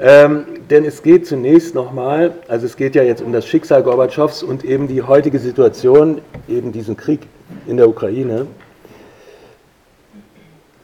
[0.00, 4.42] Ähm, denn es geht zunächst nochmal, also es geht ja jetzt um das Schicksal Gorbatschows
[4.42, 7.20] und eben die heutige Situation, eben diesen Krieg
[7.66, 8.46] in der Ukraine.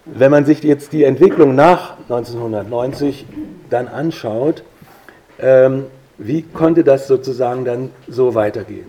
[0.05, 3.27] Wenn man sich jetzt die Entwicklung nach 1990
[3.69, 4.63] dann anschaut,
[5.39, 5.87] ähm,
[6.19, 8.87] wie konnte das sozusagen dann so weitergehen?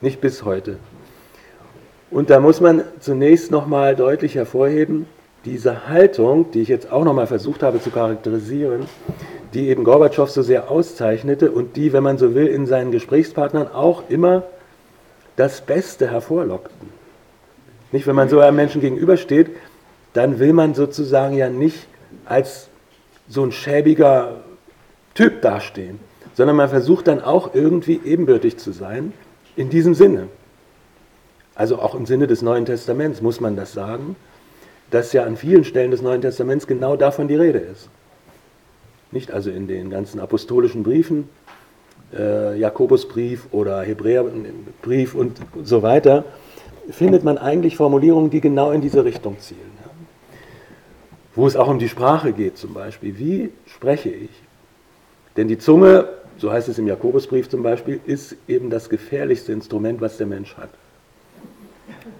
[0.00, 0.76] Nicht bis heute.
[2.10, 5.06] Und da muss man zunächst nochmal deutlich hervorheben,
[5.44, 8.86] diese Haltung, die ich jetzt auch nochmal versucht habe zu charakterisieren,
[9.54, 13.68] die eben Gorbatschow so sehr auszeichnete und die, wenn man so will, in seinen Gesprächspartnern
[13.68, 14.44] auch immer
[15.36, 16.88] das Beste hervorlockten.
[17.92, 19.50] Nicht, wenn man so einem Menschen gegenübersteht,
[20.12, 21.86] dann will man sozusagen ja nicht
[22.24, 22.68] als
[23.28, 24.42] so ein schäbiger
[25.14, 25.98] Typ dastehen,
[26.34, 29.12] sondern man versucht dann auch irgendwie ebenbürtig zu sein,
[29.56, 30.28] in diesem Sinne.
[31.54, 34.16] Also auch im Sinne des Neuen Testaments muss man das sagen,
[34.90, 37.88] dass ja an vielen Stellen des Neuen Testaments genau davon die Rede ist.
[39.12, 41.28] Nicht also in den ganzen apostolischen Briefen,
[42.16, 46.24] äh, Jakobusbrief oder Hebräerbrief und so weiter,
[46.90, 49.60] findet man eigentlich Formulierungen, die genau in diese Richtung zielen.
[49.84, 49.90] Ja.
[51.34, 53.18] Wo es auch um die Sprache geht zum Beispiel.
[53.18, 54.30] Wie spreche ich?
[55.36, 60.00] Denn die Zunge, so heißt es im Jakobusbrief zum Beispiel, ist eben das gefährlichste Instrument,
[60.00, 60.70] was der Mensch hat.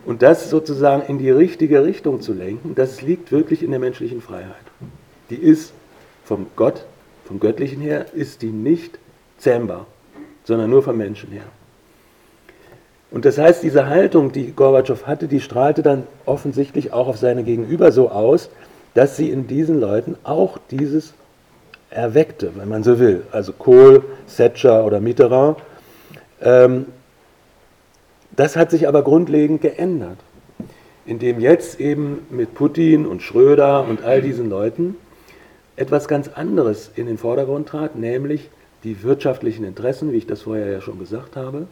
[0.06, 4.20] Und das sozusagen in die richtige Richtung zu lenken, das liegt wirklich in der menschlichen
[4.20, 4.54] Freiheit.
[5.30, 5.72] Die ist
[6.30, 6.84] vom Gott,
[7.24, 9.00] vom Göttlichen her, ist die nicht
[9.38, 9.86] zähmbar,
[10.44, 11.42] sondern nur vom Menschen her.
[13.10, 17.42] Und das heißt, diese Haltung, die Gorbatschow hatte, die strahlte dann offensichtlich auch auf seine
[17.42, 18.48] Gegenüber so aus,
[18.94, 21.14] dass sie in diesen Leuten auch dieses
[21.90, 23.24] erweckte, wenn man so will.
[23.32, 24.04] Also Kohl,
[24.36, 25.58] Thatcher oder Mitterrand.
[26.40, 26.86] Ähm,
[28.30, 30.18] das hat sich aber grundlegend geändert,
[31.06, 34.94] indem jetzt eben mit Putin und Schröder und all diesen Leuten
[35.80, 38.50] etwas ganz anderes in den Vordergrund trat, nämlich
[38.84, 41.66] die wirtschaftlichen Interessen, wie ich das vorher ja schon gesagt habe,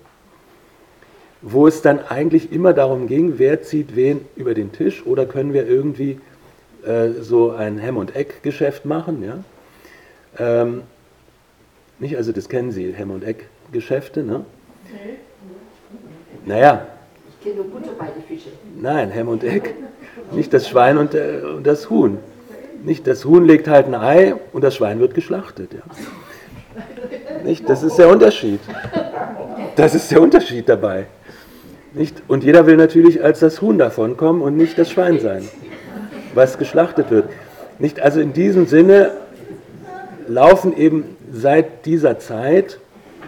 [1.42, 5.52] wo es dann eigentlich immer darum ging, wer zieht wen über den Tisch oder können
[5.52, 6.20] wir irgendwie
[6.84, 9.22] äh, so ein Hem- und Eck-Geschäft machen.
[9.22, 9.44] Ja?
[10.38, 10.82] Ähm,
[11.98, 14.22] nicht, also das kennen Sie, Hem- und Eck-Geschäfte.
[14.22, 14.44] Ne?
[16.46, 16.86] Naja.
[17.28, 18.52] Ich kenne nur Butter bei den Fischen.
[18.80, 19.74] Nein, Hem und Eck.
[20.32, 22.18] Nicht das Schwein und, äh, und das Huhn.
[22.82, 25.70] Nicht, das Huhn legt halt ein Ei und das Schwein wird geschlachtet.
[25.74, 25.82] Ja.
[27.44, 28.60] Nicht, das ist der Unterschied.
[29.76, 31.06] Das ist der Unterschied dabei.
[31.92, 32.22] Nicht?
[32.28, 35.48] Und jeder will natürlich als das Huhn davonkommen und nicht das Schwein sein,
[36.34, 37.28] was geschlachtet wird.
[37.78, 38.00] Nicht?
[38.00, 39.12] Also in diesem Sinne
[40.26, 42.78] laufen eben seit dieser Zeit,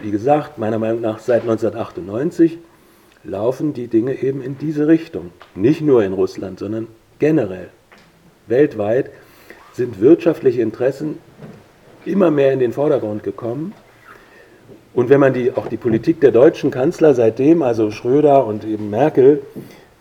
[0.03, 2.59] wie gesagt, meiner Meinung nach seit 1998,
[3.25, 5.31] laufen die Dinge eben in diese Richtung.
[5.55, 6.89] Nicht nur in Russland, sondern
[7.19, 7.69] generell,
[8.47, 9.11] weltweit
[9.81, 11.19] sind wirtschaftliche Interessen
[12.05, 13.73] immer mehr in den Vordergrund gekommen.
[14.93, 18.91] Und wenn man die, auch die Politik der deutschen Kanzler seitdem, also Schröder und eben
[18.91, 19.41] Merkel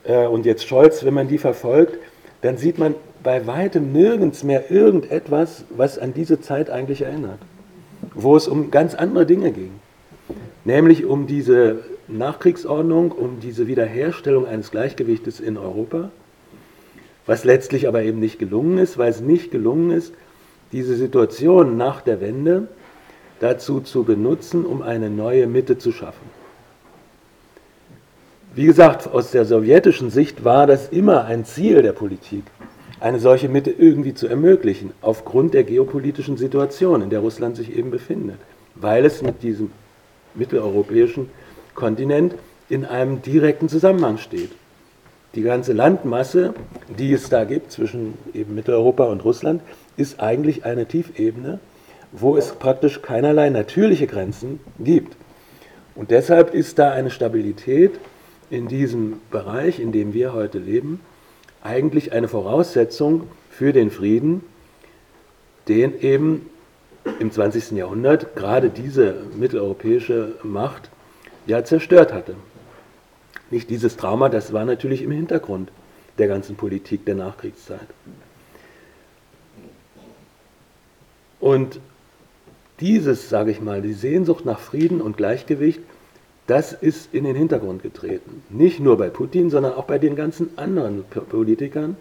[0.03, 1.97] äh, und jetzt Scholz, wenn man die verfolgt,
[2.41, 7.39] dann sieht man bei weitem nirgends mehr irgendetwas, was an diese Zeit eigentlich erinnert,
[8.13, 9.71] wo es um ganz andere Dinge ging,
[10.65, 11.79] nämlich um diese
[12.09, 16.11] Nachkriegsordnung, um diese Wiederherstellung eines Gleichgewichtes in Europa
[17.25, 20.13] was letztlich aber eben nicht gelungen ist, weil es nicht gelungen ist,
[20.71, 22.67] diese Situation nach der Wende
[23.39, 26.39] dazu zu benutzen, um eine neue Mitte zu schaffen.
[28.53, 32.43] Wie gesagt, aus der sowjetischen Sicht war das immer ein Ziel der Politik,
[32.99, 37.91] eine solche Mitte irgendwie zu ermöglichen, aufgrund der geopolitischen Situation, in der Russland sich eben
[37.91, 38.39] befindet,
[38.75, 39.71] weil es mit diesem
[40.33, 41.29] mitteleuropäischen
[41.75, 42.35] Kontinent
[42.69, 44.51] in einem direkten Zusammenhang steht
[45.35, 46.53] die ganze Landmasse,
[46.97, 49.61] die es da gibt zwischen eben Mitteleuropa und Russland,
[49.95, 51.59] ist eigentlich eine Tiefebene,
[52.11, 55.15] wo es praktisch keinerlei natürliche Grenzen gibt.
[55.95, 57.99] Und deshalb ist da eine Stabilität
[58.49, 61.01] in diesem Bereich, in dem wir heute leben,
[61.61, 64.41] eigentlich eine Voraussetzung für den Frieden,
[65.67, 66.49] den eben
[67.19, 67.71] im 20.
[67.71, 70.89] Jahrhundert gerade diese mitteleuropäische Macht
[71.45, 72.35] ja zerstört hatte.
[73.51, 75.71] Nicht dieses Trauma, das war natürlich im Hintergrund
[76.17, 77.87] der ganzen Politik der Nachkriegszeit.
[81.39, 81.79] Und
[82.79, 85.79] dieses, sage ich mal, die Sehnsucht nach Frieden und Gleichgewicht,
[86.47, 88.43] das ist in den Hintergrund getreten.
[88.49, 91.95] Nicht nur bei Putin, sondern auch bei den ganzen anderen Politikern,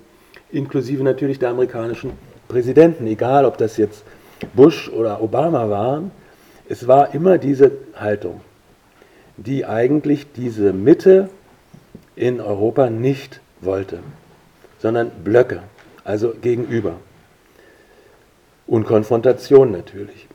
[0.51, 2.13] inklusive natürlich der amerikanischen
[2.49, 4.05] Präsidenten, egal ob das jetzt
[4.55, 6.11] Bush oder Obama waren.
[6.69, 8.41] Es war immer diese Haltung,
[9.37, 11.29] die eigentlich diese Mitte
[12.19, 14.01] in Europa nicht wollte,
[14.79, 15.63] sondern Blöcke,
[16.05, 16.97] also gegenüber.
[18.67, 20.27] und Konfrontation natürlich.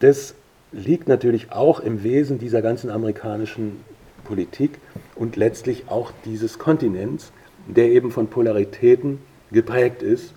[0.00, 0.34] Das
[0.70, 3.80] liegt natürlich auch im Wesen dieser ganzen amerikanischen
[4.24, 4.72] Politik
[5.14, 7.32] und letztlich auch dieses Kontinents,
[7.66, 9.20] der eben von Polaritäten
[9.50, 10.34] geprägt ist.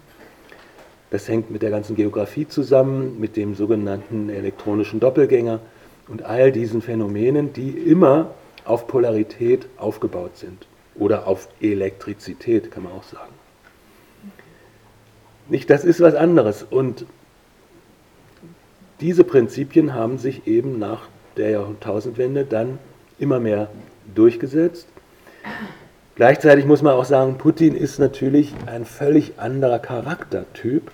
[1.09, 5.59] Das hängt mit der ganzen Geografie zusammen, mit dem sogenannten elektronischen Doppelgänger
[6.07, 8.31] und all diesen Phänomenen, die immer
[8.65, 13.33] auf Polarität aufgebaut sind oder auf Elektrizität, kann man auch sagen.
[15.49, 16.63] Nicht, das ist was anderes.
[16.63, 17.05] Und
[18.99, 22.77] diese Prinzipien haben sich eben nach der Jahrtausendwende dann
[23.19, 23.69] immer mehr
[24.13, 24.87] durchgesetzt.
[26.15, 30.91] Gleichzeitig muss man auch sagen, Putin ist natürlich ein völlig anderer Charaktertyp,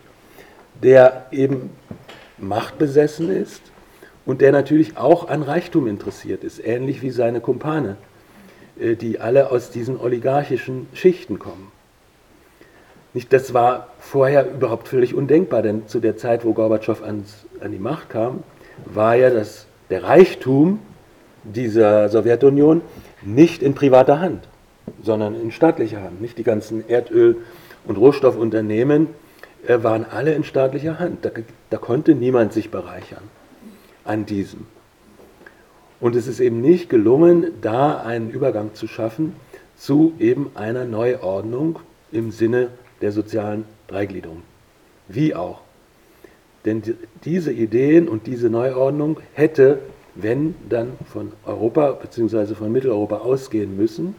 [0.81, 1.71] der eben
[2.37, 3.61] machtbesessen ist
[4.27, 7.95] und der natürlich auch an Reichtum interessiert ist, ähnlich wie seine Kumpane,
[8.79, 11.71] äh, die alle aus diesen oligarchischen Schichten kommen.
[13.13, 17.71] Nicht, das war vorher überhaupt völlig undenkbar, denn zu der Zeit, wo Gorbatschow ans, an
[17.71, 18.43] die Macht kam,
[18.85, 20.79] war ja das, der Reichtum
[21.43, 22.81] dieser Sowjetunion
[23.23, 24.45] nicht in privater Hand,
[25.01, 26.21] sondern in staatlicher Hand.
[26.21, 27.37] Nicht die ganzen Erdöl-
[27.85, 29.07] und Rohstoffunternehmen
[29.65, 31.23] äh, waren alle in staatlicher Hand.
[31.23, 31.29] Da,
[31.69, 33.23] da konnte niemand sich bereichern
[34.07, 34.65] an diesem.
[35.99, 39.35] Und es ist eben nicht gelungen, da einen Übergang zu schaffen
[39.77, 41.79] zu eben einer Neuordnung
[42.11, 42.69] im Sinne
[43.01, 44.41] der sozialen Dreigliederung.
[45.07, 45.61] Wie auch.
[46.65, 46.83] Denn
[47.23, 49.79] diese Ideen und diese Neuordnung hätte,
[50.15, 52.55] wenn dann von Europa bzw.
[52.55, 54.15] von Mitteleuropa ausgehen müssen,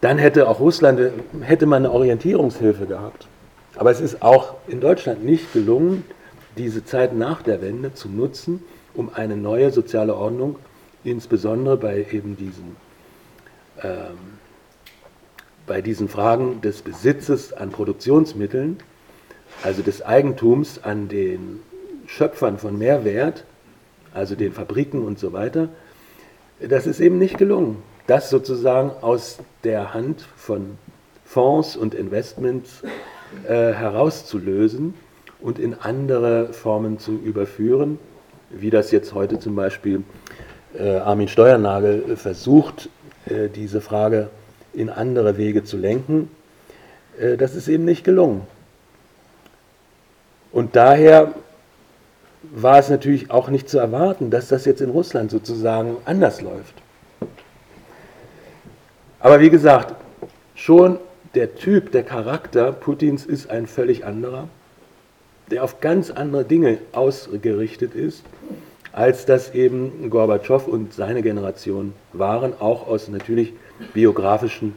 [0.00, 1.00] dann hätte auch Russland,
[1.40, 3.26] hätte man eine Orientierungshilfe gehabt.
[3.76, 6.04] Aber es ist auch in Deutschland nicht gelungen,
[6.56, 8.62] diese Zeit nach der Wende zu nutzen,
[8.94, 10.56] um eine neue soziale Ordnung,
[11.04, 12.76] insbesondere bei eben diesen,
[13.82, 14.38] ähm,
[15.66, 18.78] bei diesen Fragen des Besitzes an Produktionsmitteln,
[19.62, 21.60] also des Eigentums an den
[22.06, 23.44] Schöpfern von Mehrwert,
[24.12, 25.68] also den Fabriken und so weiter,
[26.60, 27.82] das ist eben nicht gelungen.
[28.06, 30.78] Das sozusagen aus der Hand von
[31.24, 32.82] Fonds und Investments
[33.46, 34.94] äh, herauszulösen
[35.40, 37.98] und in andere Formen zu überführen,
[38.50, 40.02] wie das jetzt heute zum Beispiel
[40.78, 42.88] äh, Armin Steuernagel versucht,
[43.26, 44.28] äh, diese Frage
[44.72, 46.30] in andere Wege zu lenken.
[47.18, 48.42] Äh, das ist eben nicht gelungen.
[50.52, 51.32] Und daher
[52.42, 56.74] war es natürlich auch nicht zu erwarten, dass das jetzt in Russland sozusagen anders läuft.
[59.20, 59.94] Aber wie gesagt,
[60.54, 60.98] schon
[61.34, 64.48] der Typ, der Charakter Putins ist ein völlig anderer
[65.50, 68.22] der auf ganz andere Dinge ausgerichtet ist,
[68.92, 73.52] als das eben Gorbatschow und seine Generation waren, auch aus natürlich
[73.94, 74.74] biografischen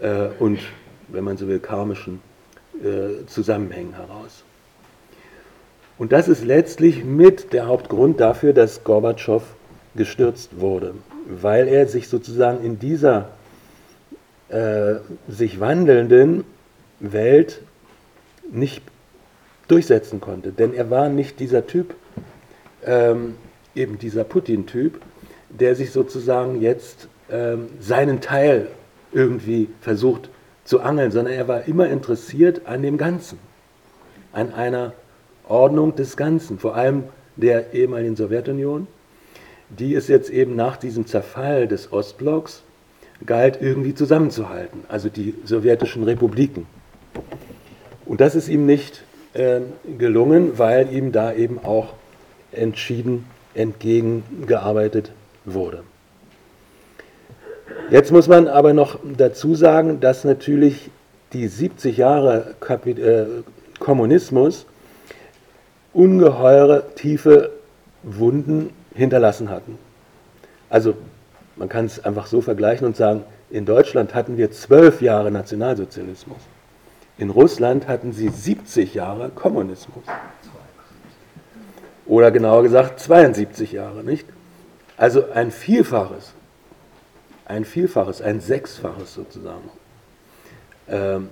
[0.00, 0.58] äh, und,
[1.08, 2.20] wenn man so will, karmischen
[2.82, 4.44] äh, Zusammenhängen heraus.
[5.98, 9.42] Und das ist letztlich mit der Hauptgrund dafür, dass Gorbatschow
[9.94, 10.94] gestürzt wurde,
[11.26, 13.30] weil er sich sozusagen in dieser
[14.48, 14.96] äh,
[15.26, 16.44] sich wandelnden
[17.00, 17.62] Welt
[18.52, 18.82] nicht
[19.68, 20.52] durchsetzen konnte.
[20.52, 21.94] Denn er war nicht dieser Typ,
[22.84, 23.34] ähm,
[23.74, 25.00] eben dieser Putin-Typ,
[25.50, 28.68] der sich sozusagen jetzt ähm, seinen Teil
[29.12, 30.30] irgendwie versucht
[30.64, 33.38] zu angeln, sondern er war immer interessiert an dem Ganzen,
[34.32, 34.92] an einer
[35.48, 37.04] Ordnung des Ganzen, vor allem
[37.36, 38.86] der ehemaligen Sowjetunion,
[39.68, 42.62] die es jetzt eben nach diesem Zerfall des Ostblocks
[43.24, 46.66] galt, irgendwie zusammenzuhalten, also die sowjetischen Republiken.
[48.04, 49.04] Und das ist ihm nicht
[49.98, 51.94] gelungen, weil ihm da eben auch
[52.52, 55.12] entschieden entgegengearbeitet
[55.44, 55.82] wurde.
[57.90, 60.90] Jetzt muss man aber noch dazu sagen, dass natürlich
[61.32, 62.54] die 70 Jahre
[62.86, 63.26] äh,
[63.78, 64.66] Kommunismus
[65.92, 67.50] ungeheure tiefe
[68.02, 69.78] Wunden hinterlassen hatten.
[70.68, 70.94] Also
[71.56, 76.38] man kann es einfach so vergleichen und sagen, in Deutschland hatten wir zwölf Jahre Nationalsozialismus.
[77.18, 80.04] In Russland hatten sie 70 Jahre Kommunismus.
[82.04, 84.26] Oder genauer gesagt 72 Jahre, nicht?
[84.96, 86.32] Also ein Vielfaches,
[87.46, 89.70] ein Vielfaches, ein Sechsfaches sozusagen.
[90.88, 91.28] Ähm,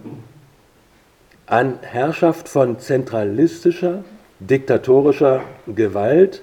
[1.46, 4.04] an Herrschaft von zentralistischer,
[4.40, 6.42] diktatorischer Gewalt,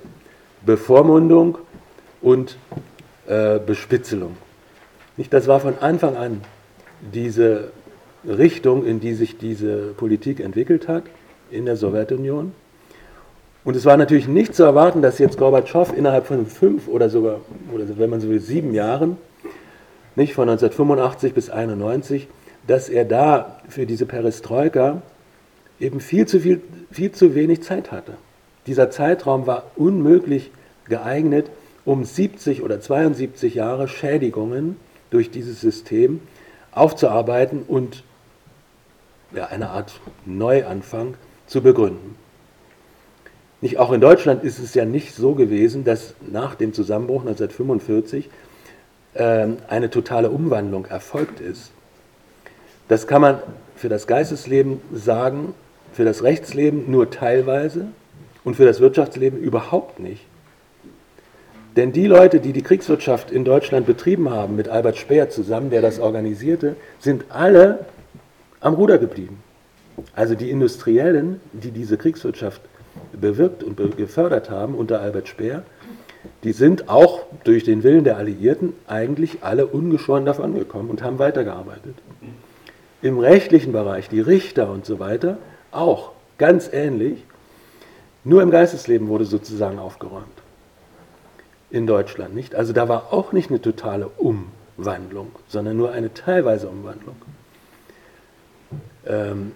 [0.65, 1.57] Bevormundung
[2.21, 2.57] und
[3.27, 4.37] äh, Bespitzelung.
[5.17, 6.41] Nicht, das war von Anfang an
[7.01, 7.71] diese
[8.25, 11.03] Richtung, in die sich diese Politik entwickelt hat
[11.49, 12.53] in der Sowjetunion.
[13.63, 17.41] Und es war natürlich nicht zu erwarten, dass jetzt Gorbatschow innerhalb von fünf oder sogar,
[17.73, 19.17] oder wenn man so will, sieben Jahren,
[20.15, 22.27] nicht von 1985 bis 1991,
[22.67, 25.01] dass er da für diese Perestroika
[25.79, 26.61] eben viel zu, viel,
[26.91, 28.13] viel zu wenig Zeit hatte.
[28.67, 30.51] Dieser Zeitraum war unmöglich
[30.85, 31.49] geeignet,
[31.85, 34.75] um 70 oder 72 Jahre Schädigungen
[35.09, 36.21] durch dieses System
[36.71, 38.03] aufzuarbeiten und
[39.33, 41.15] eine Art Neuanfang
[41.47, 42.15] zu begründen.
[43.61, 48.29] Nicht, auch in Deutschland ist es ja nicht so gewesen, dass nach dem Zusammenbruch 1945
[49.13, 51.71] äh, eine totale Umwandlung erfolgt ist.
[52.87, 53.39] Das kann man
[53.75, 55.53] für das Geistesleben sagen,
[55.93, 57.87] für das Rechtsleben nur teilweise
[58.43, 60.25] und für das Wirtschaftsleben überhaupt nicht.
[61.75, 65.81] Denn die Leute, die die Kriegswirtschaft in Deutschland betrieben haben, mit Albert Speer zusammen, der
[65.81, 67.85] das organisierte, sind alle
[68.61, 69.43] am Ruder geblieben.
[70.15, 72.61] Also die Industriellen, die diese Kriegswirtschaft
[73.13, 75.63] bewirkt und gefördert haben unter Albert Speer,
[76.43, 81.19] die sind auch durch den Willen der Alliierten eigentlich alle ungeschoren davon gekommen und haben
[81.19, 81.95] weitergearbeitet.
[83.01, 85.37] Im rechtlichen Bereich, die Richter und so weiter,
[85.71, 87.23] auch ganz ähnlich.
[88.23, 90.25] Nur im Geistesleben wurde sozusagen aufgeräumt.
[91.71, 92.53] In Deutschland nicht.
[92.53, 97.15] Also da war auch nicht eine totale Umwandlung, sondern nur eine teilweise Umwandlung.
[99.07, 99.53] Ähm,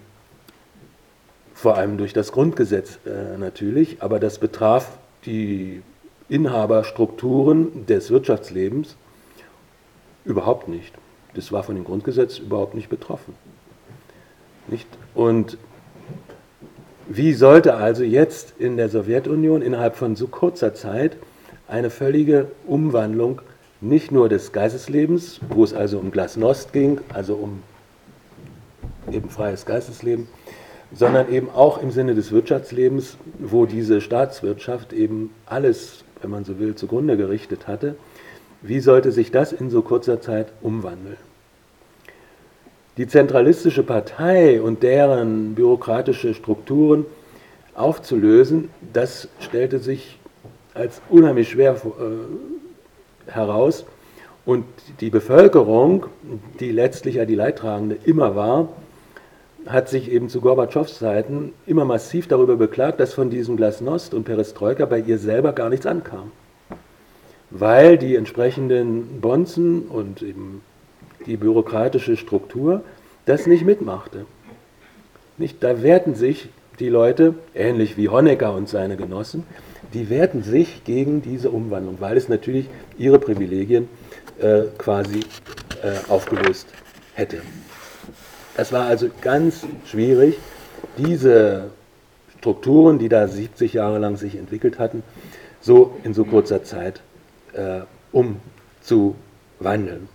[1.53, 5.81] vor allem durch das Grundgesetz äh, natürlich, aber das betraf die
[6.27, 8.97] Inhaberstrukturen des Wirtschaftslebens
[10.25, 10.93] überhaupt nicht.
[11.33, 13.35] Das war von dem Grundgesetz überhaupt nicht betroffen.
[14.67, 14.87] Nicht?
[15.13, 15.57] Und
[17.07, 21.17] wie sollte also jetzt in der Sowjetunion innerhalb von so kurzer Zeit
[21.67, 23.41] eine völlige Umwandlung
[23.81, 27.61] nicht nur des Geisteslebens, wo es also um Glasnost ging, also um
[29.11, 30.27] eben freies Geistesleben,
[30.93, 36.59] sondern eben auch im Sinne des Wirtschaftslebens, wo diese Staatswirtschaft eben alles, wenn man so
[36.59, 37.95] will, zugrunde gerichtet hatte,
[38.61, 41.17] wie sollte sich das in so kurzer Zeit umwandeln?
[42.97, 47.05] die zentralistische Partei und deren bürokratische Strukturen
[47.73, 50.17] aufzulösen, das stellte sich
[50.73, 53.85] als unheimlich schwer äh, heraus.
[54.45, 54.65] Und
[54.99, 56.05] die Bevölkerung,
[56.59, 58.69] die letztlich ja die Leidtragende immer war,
[59.67, 64.23] hat sich eben zu Gorbatschows Zeiten immer massiv darüber beklagt, dass von diesem Glasnost und
[64.23, 66.31] Perestroika bei ihr selber gar nichts ankam.
[67.49, 70.61] Weil die entsprechenden Bonzen und eben
[71.25, 72.81] die bürokratische Struktur
[73.25, 74.25] das nicht mitmachte.
[75.37, 79.43] Nicht, da wehrten sich die Leute, ähnlich wie Honecker und seine Genossen,
[79.93, 82.67] die wehrten sich gegen diese Umwandlung, weil es natürlich
[82.97, 83.87] ihre Privilegien
[84.39, 85.21] äh, quasi
[85.81, 86.67] äh, aufgelöst
[87.13, 87.41] hätte.
[88.57, 90.37] Das war also ganz schwierig,
[90.97, 91.71] diese
[92.39, 95.03] Strukturen, die da 70 Jahre lang sich entwickelt hatten,
[95.61, 97.01] so in so kurzer Zeit
[97.53, 97.81] äh,
[98.11, 100.07] umzuwandeln.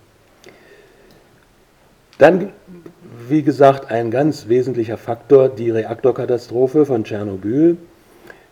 [2.18, 2.52] Dann,
[3.28, 7.76] wie gesagt, ein ganz wesentlicher Faktor, die Reaktorkatastrophe von Tschernobyl,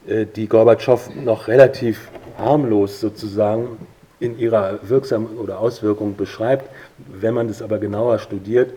[0.07, 3.79] äh, die Gorbatschow noch relativ harmlos sozusagen
[4.21, 6.69] in ihrer Wirksam oder Auswirkung beschreibt.
[6.99, 8.73] Wenn man das aber genauer studiert,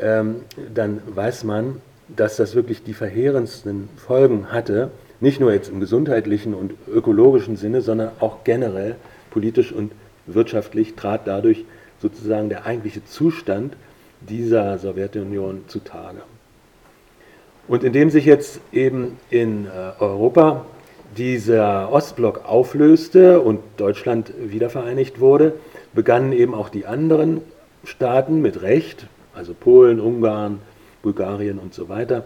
[0.00, 0.42] ähm,
[0.74, 6.54] dann weiß man, dass das wirklich die verheerendsten Folgen hatte, nicht nur jetzt im gesundheitlichen
[6.54, 8.96] und ökologischen Sinne, sondern auch generell
[9.30, 9.92] politisch und
[10.26, 11.64] wirtschaftlich trat dadurch
[12.00, 13.76] sozusagen der eigentliche Zustand
[14.20, 16.18] dieser Sowjetunion zutage.
[17.68, 20.66] Und indem sich jetzt eben in äh, Europa
[21.16, 25.54] dieser Ostblock auflöste und Deutschland wiedervereinigt wurde,
[25.94, 27.40] begannen eben auch die anderen
[27.84, 30.60] Staaten mit Recht, also Polen, Ungarn,
[31.02, 32.24] Bulgarien und so weiter,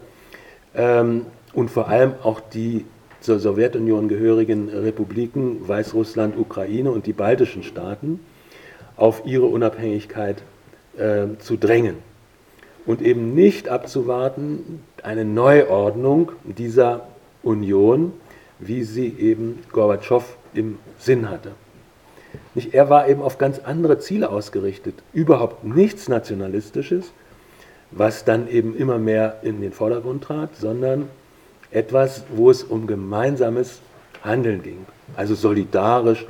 [0.74, 2.84] ähm, und vor allem auch die
[3.20, 8.20] zur Sowjetunion gehörigen Republiken Weißrussland, Ukraine und die baltischen Staaten
[8.96, 10.42] auf ihre Unabhängigkeit
[10.96, 11.96] äh, zu drängen
[12.86, 17.08] und eben nicht abzuwarten eine Neuordnung dieser
[17.42, 18.12] Union,
[18.58, 21.52] wie sie eben Gorbatschow im Sinn hatte.
[22.54, 27.12] Nicht, er war eben auf ganz andere Ziele ausgerichtet, überhaupt nichts Nationalistisches,
[27.92, 31.08] was dann eben immer mehr in den Vordergrund trat, sondern
[31.70, 33.80] etwas, wo es um gemeinsames
[34.22, 36.26] Handeln ging, also solidarisch,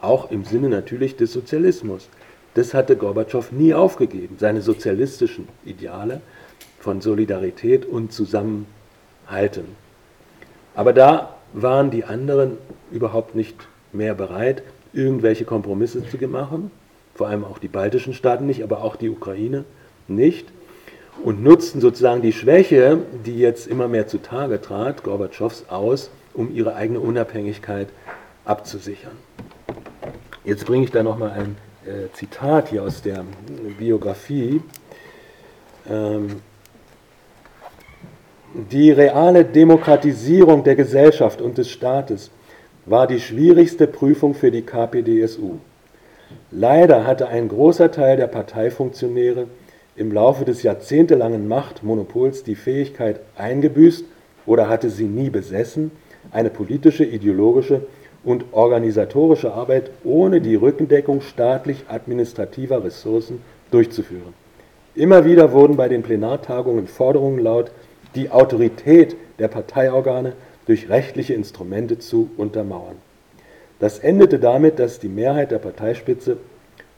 [0.00, 2.08] auch im Sinne natürlich des Sozialismus.
[2.54, 6.20] Das hatte Gorbatschow nie aufgegeben, seine sozialistischen Ideale
[6.78, 9.64] von Solidarität und Zusammenhalten.
[10.74, 12.58] Aber da waren die anderen
[12.92, 13.56] überhaupt nicht
[13.92, 14.62] mehr bereit,
[14.94, 16.70] irgendwelche Kompromisse zu machen,
[17.14, 19.64] vor allem auch die baltischen Staaten nicht, aber auch die Ukraine
[20.08, 20.46] nicht,
[21.22, 26.74] und nutzten sozusagen die Schwäche, die jetzt immer mehr zutage trat, Gorbatschows aus, um ihre
[26.74, 27.88] eigene Unabhängigkeit
[28.44, 29.16] abzusichern.
[30.44, 33.24] Jetzt bringe ich da nochmal ein äh, Zitat hier aus der
[33.78, 34.60] Biografie.
[35.88, 36.42] Ähm,
[38.70, 42.30] Die reale Demokratisierung der Gesellschaft und des Staates
[42.86, 45.58] war die schwierigste Prüfung für die KPDSU.
[46.50, 49.46] Leider hatte ein großer Teil der Parteifunktionäre
[49.96, 54.04] im Laufe des jahrzehntelangen Machtmonopols die Fähigkeit eingebüßt
[54.46, 55.90] oder hatte sie nie besessen,
[56.32, 57.86] eine politische, ideologische
[58.24, 64.34] und organisatorische Arbeit ohne die Rückendeckung staatlich-administrativer Ressourcen durchzuführen.
[64.94, 67.70] Immer wieder wurden bei den Plenartagungen Forderungen laut,
[68.14, 70.32] die Autorität der Parteiorgane
[70.66, 72.96] durch rechtliche Instrumente zu untermauern.
[73.80, 76.38] Das endete damit, dass die Mehrheit der Parteispitze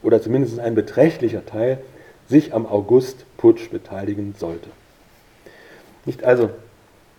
[0.03, 1.79] oder zumindest ein beträchtlicher Teil
[2.29, 4.69] sich am August-Putsch beteiligen sollte.
[6.05, 6.49] Nicht also,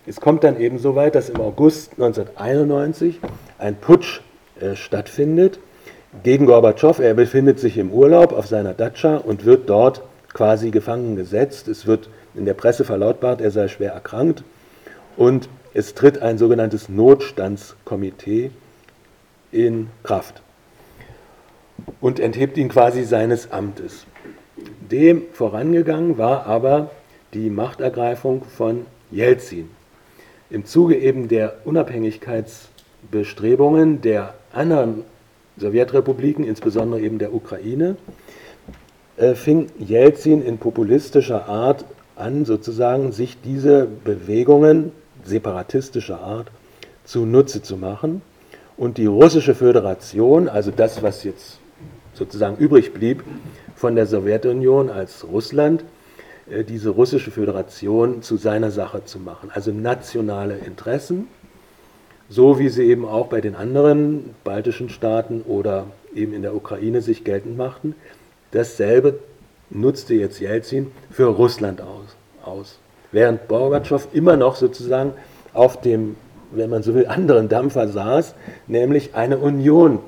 [0.07, 3.19] es kommt dann eben so weit, dass im August 1991
[3.57, 4.21] ein Putsch
[4.59, 5.59] äh, stattfindet
[6.23, 6.97] gegen Gorbatschow.
[6.99, 10.01] Er befindet sich im Urlaub auf seiner Datscha und wird dort
[10.33, 11.67] quasi gefangen gesetzt.
[11.67, 14.43] Es wird in der Presse verlautbart, er sei schwer erkrankt
[15.17, 18.51] und es tritt ein sogenanntes Notstandskomitee
[19.51, 20.41] in Kraft
[22.01, 24.05] und enthebt ihn quasi seines Amtes.
[24.91, 26.91] Dem vorangegangen war aber
[27.33, 29.69] die Machtergreifung von Jelzin.
[30.49, 35.03] Im Zuge eben der Unabhängigkeitsbestrebungen der anderen
[35.57, 37.97] Sowjetrepubliken, insbesondere eben der Ukraine,
[39.17, 41.85] äh, fing Jelzin in populistischer Art
[42.15, 44.91] an, sozusagen sich diese Bewegungen
[45.25, 46.47] separatistischer Art
[47.03, 48.21] zunutze zu machen
[48.77, 51.59] und die russische Föderation, also das, was jetzt
[52.13, 53.23] sozusagen übrig blieb
[53.75, 55.83] von der Sowjetunion als Russland,
[56.49, 59.51] äh, diese russische Föderation zu seiner Sache zu machen.
[59.53, 61.27] Also nationale Interessen,
[62.29, 67.01] so wie sie eben auch bei den anderen baltischen Staaten oder eben in der Ukraine
[67.01, 67.95] sich geltend machten.
[68.51, 69.19] Dasselbe
[69.69, 72.15] nutzte jetzt Jelzin für Russland aus.
[72.43, 72.79] aus.
[73.11, 75.13] Während Gorbatschow immer noch sozusagen
[75.53, 76.15] auf dem,
[76.51, 78.35] wenn man so will, anderen Dampfer saß,
[78.67, 79.99] nämlich eine Union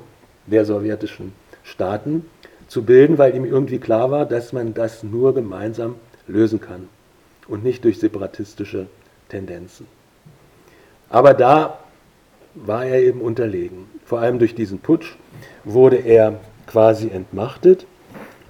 [0.46, 1.32] der sowjetischen
[1.64, 2.24] Staaten
[2.68, 6.88] zu bilden, weil ihm irgendwie klar war, dass man das nur gemeinsam lösen kann
[7.48, 8.86] und nicht durch separatistische
[9.28, 9.86] Tendenzen.
[11.10, 11.78] Aber da
[12.54, 13.86] war er eben unterlegen.
[14.04, 15.16] Vor allem durch diesen Putsch
[15.64, 17.86] wurde er quasi entmachtet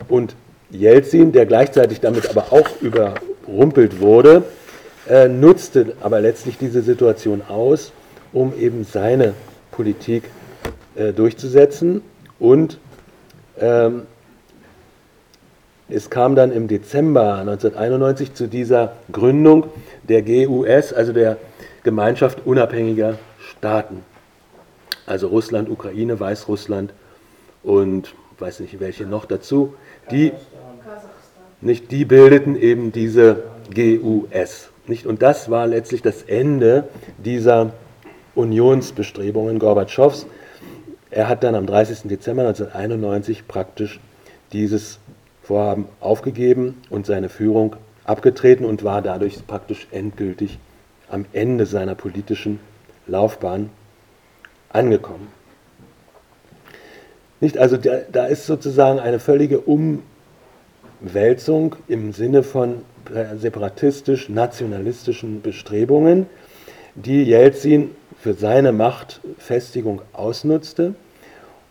[0.09, 0.37] und
[0.71, 2.69] Jelzin, der gleichzeitig damit aber auch
[3.43, 4.45] überrumpelt wurde,
[5.09, 7.93] äh, nutzte aber letztlich diese Situation aus,
[8.33, 9.35] um eben seine
[9.71, 10.25] Politik
[10.95, 12.03] äh, durchzusetzen
[12.39, 12.79] und
[13.59, 14.03] ähm,
[15.89, 19.67] es kam dann im Dezember 1991 zu dieser Gründung
[20.05, 21.37] der GUS, also der
[21.83, 24.03] Gemeinschaft unabhängiger Staaten.
[25.05, 26.95] Also Russland, Ukraine, Weißrussland
[27.63, 29.75] und weiß nicht welche noch dazu.
[30.11, 30.33] Die,
[31.63, 33.45] nicht, die bildeten eben diese
[33.75, 34.71] GUS.
[34.87, 35.07] Nicht?
[35.07, 37.73] Und das war letztlich das Ende dieser
[38.35, 40.27] Unionsbestrebungen Gorbatschows.
[41.11, 42.09] Er hat dann am 30.
[42.09, 44.01] Dezember 1991 praktisch
[44.53, 44.99] dieses
[45.43, 50.59] Vorhaben aufgegeben und seine Führung abgetreten und war dadurch praktisch endgültig
[51.09, 52.59] am Ende seiner politischen
[53.07, 53.71] Laufbahn
[54.71, 55.29] angekommen.
[57.41, 59.61] Nicht, also da, da ist sozusagen eine völlige
[61.03, 62.83] Umwälzung im Sinne von
[63.37, 66.27] separatistisch-nationalistischen Bestrebungen,
[66.95, 70.95] die Jelzin für seine Machtfestigung ausnutzte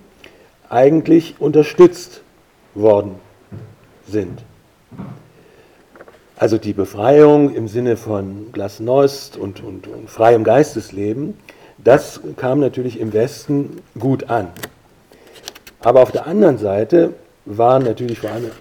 [0.70, 2.22] eigentlich unterstützt
[2.74, 3.16] worden
[4.08, 4.44] sind.
[6.36, 11.38] Also die Befreiung im Sinne von Glasnost und, und, und freiem Geistesleben,
[11.78, 14.48] das kam natürlich im Westen gut an.
[15.80, 17.14] Aber auf der anderen Seite
[17.46, 18.52] waren natürlich vor allem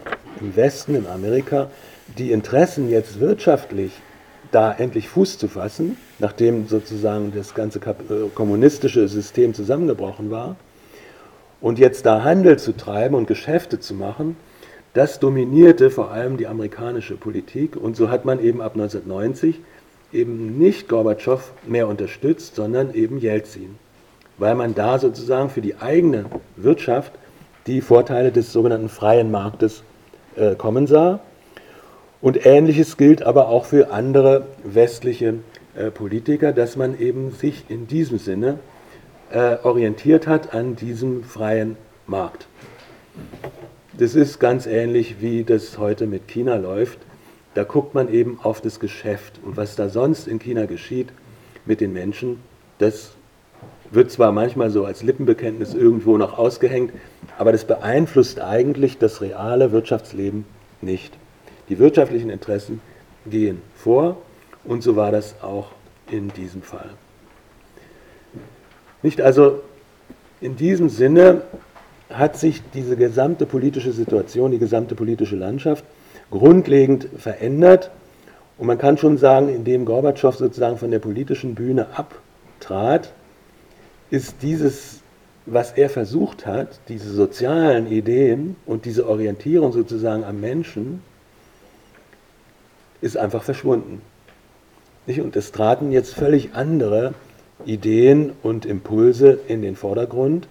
[0.41, 1.71] im Westen, in Amerika,
[2.19, 3.93] die Interessen jetzt wirtschaftlich
[4.53, 10.57] da endlich Fuß zu fassen, nachdem sozusagen das ganze äh, kommunistische System zusammengebrochen war,
[11.61, 14.37] und jetzt da Handel zu treiben und Geschäfte zu machen,
[14.95, 19.61] das dominierte vor allem die amerikanische Politik und so hat man eben ab 1990
[20.13, 23.77] eben nicht Gorbatschow mehr unterstützt, sondern eben Jelzin,
[24.37, 27.13] weil man da sozusagen für die eigene Wirtschaft
[27.67, 29.83] die Vorteile des sogenannten freien Marktes
[30.37, 31.21] äh, kommen sah.
[32.23, 35.35] Und ähnliches gilt aber auch für andere westliche
[35.75, 38.61] äh, Politiker, dass man eben sich in diesem Sinne
[39.33, 42.47] äh, orientiert hat an diesem freien Markt.
[43.99, 47.01] Das ist ganz ähnlich, wie das heute mit China läuft.
[47.55, 51.09] Da guckt man eben auf das Geschäft und was da sonst in China geschieht
[51.67, 52.39] mit den Menschen,
[52.79, 53.13] das
[53.91, 56.93] wird zwar manchmal so als Lippenbekenntnis irgendwo noch ausgehängt,
[57.37, 60.47] aber das beeinflusst eigentlich das reale Wirtschaftsleben
[60.81, 61.19] nicht.
[61.73, 62.83] Die wirtschaftlichen Interessen
[63.25, 64.19] gehen vor
[64.63, 65.69] und so war das auch
[66.11, 66.91] in diesem Fall.
[69.03, 69.63] Nicht also
[70.43, 71.41] in diesem Sinne
[72.11, 75.83] hat sich diese gesamte politische Situation, die gesamte politische Landschaft
[76.31, 77.91] grundlegend verändert.
[78.59, 83.15] Und man kann schon sagen, indem Gorbatschow sozusagen von der politischen Bühne abtrat,
[84.11, 85.01] ist dieses,
[85.47, 91.01] was er versucht hat, diese sozialen Ideen und diese Orientierung sozusagen am Menschen,
[93.03, 94.01] ist einfach verschwunden.
[95.07, 97.13] Und es traten jetzt völlig andere
[97.67, 100.49] Ideen und Impulse in den Vordergrund.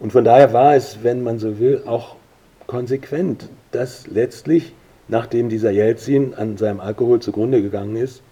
[0.00, 2.16] Und von daher war es, wenn man so will, auch
[2.66, 4.72] konsequent, dass letztlich,
[5.08, 8.22] nachdem dieser Jelzin an seinem Alkohol zugrunde gegangen ist,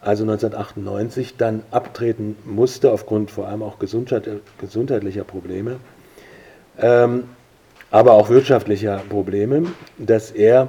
[0.00, 5.76] also 1998 dann abtreten musste, aufgrund vor allem auch gesundheitlicher Probleme,
[6.78, 7.24] ähm,
[7.90, 9.66] aber auch wirtschaftlicher Probleme,
[9.98, 10.68] dass er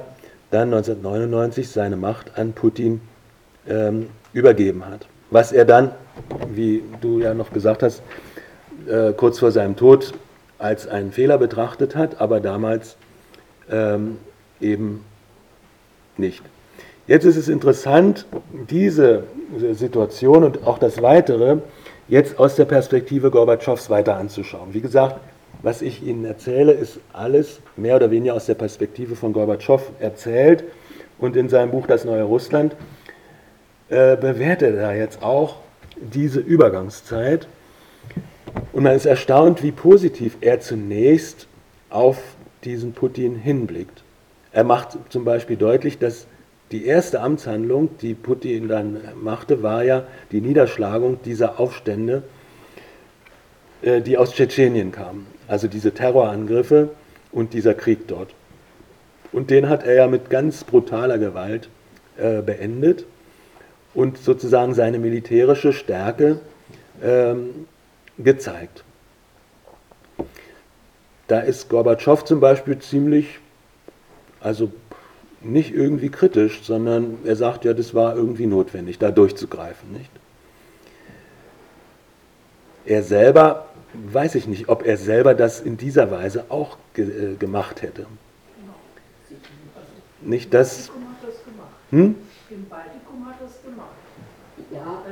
[0.52, 3.00] dann 1999 seine Macht an Putin
[3.66, 5.92] ähm, übergeben hat was er dann,
[6.52, 8.02] wie du ja noch gesagt hast,
[8.86, 10.12] äh, kurz vor seinem Tod
[10.58, 12.96] als einen Fehler betrachtet hat, aber damals
[13.70, 14.18] ähm,
[14.60, 15.04] eben
[16.16, 16.42] nicht.
[17.06, 18.26] Jetzt ist es interessant,
[18.70, 19.24] diese
[19.72, 21.58] Situation und auch das Weitere
[22.08, 24.72] jetzt aus der Perspektive Gorbatschows weiter anzuschauen.
[24.72, 25.18] Wie gesagt,
[25.62, 30.64] was ich Ihnen erzähle, ist alles mehr oder weniger aus der Perspektive von Gorbatschow erzählt
[31.18, 32.74] und in seinem Buch Das neue Russland
[33.88, 35.56] äh, bewertet er jetzt auch
[35.96, 37.46] diese Übergangszeit.
[38.72, 41.46] Und man ist erstaunt, wie positiv er zunächst
[41.90, 42.18] auf
[42.64, 44.02] diesen Putin hinblickt.
[44.52, 46.26] Er macht zum Beispiel deutlich, dass
[46.72, 52.22] die erste Amtshandlung, die Putin dann machte, war ja die Niederschlagung dieser Aufstände,
[53.82, 55.26] die aus Tschetschenien kamen.
[55.48, 56.90] Also diese Terrorangriffe
[57.32, 58.34] und dieser Krieg dort.
[59.32, 61.68] Und den hat er ja mit ganz brutaler Gewalt
[62.18, 63.06] äh, beendet
[63.94, 66.40] und sozusagen seine militärische Stärke
[67.02, 67.66] ähm,
[68.18, 68.84] gezeigt.
[71.28, 73.38] Da ist Gorbatschow zum Beispiel ziemlich,
[74.40, 74.70] also
[75.40, 79.92] nicht irgendwie kritisch, sondern er sagt ja, das war irgendwie notwendig, da durchzugreifen.
[79.92, 80.10] Nicht?
[82.84, 87.34] Er selber, weiß ich nicht, ob er selber das in dieser Weise auch ge äh,
[87.36, 88.06] gemacht hätte.
[90.20, 90.90] Nicht das.
[91.90, 92.14] Hm?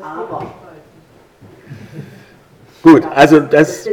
[0.02, 0.52] aber.
[2.82, 3.86] Gut, also das,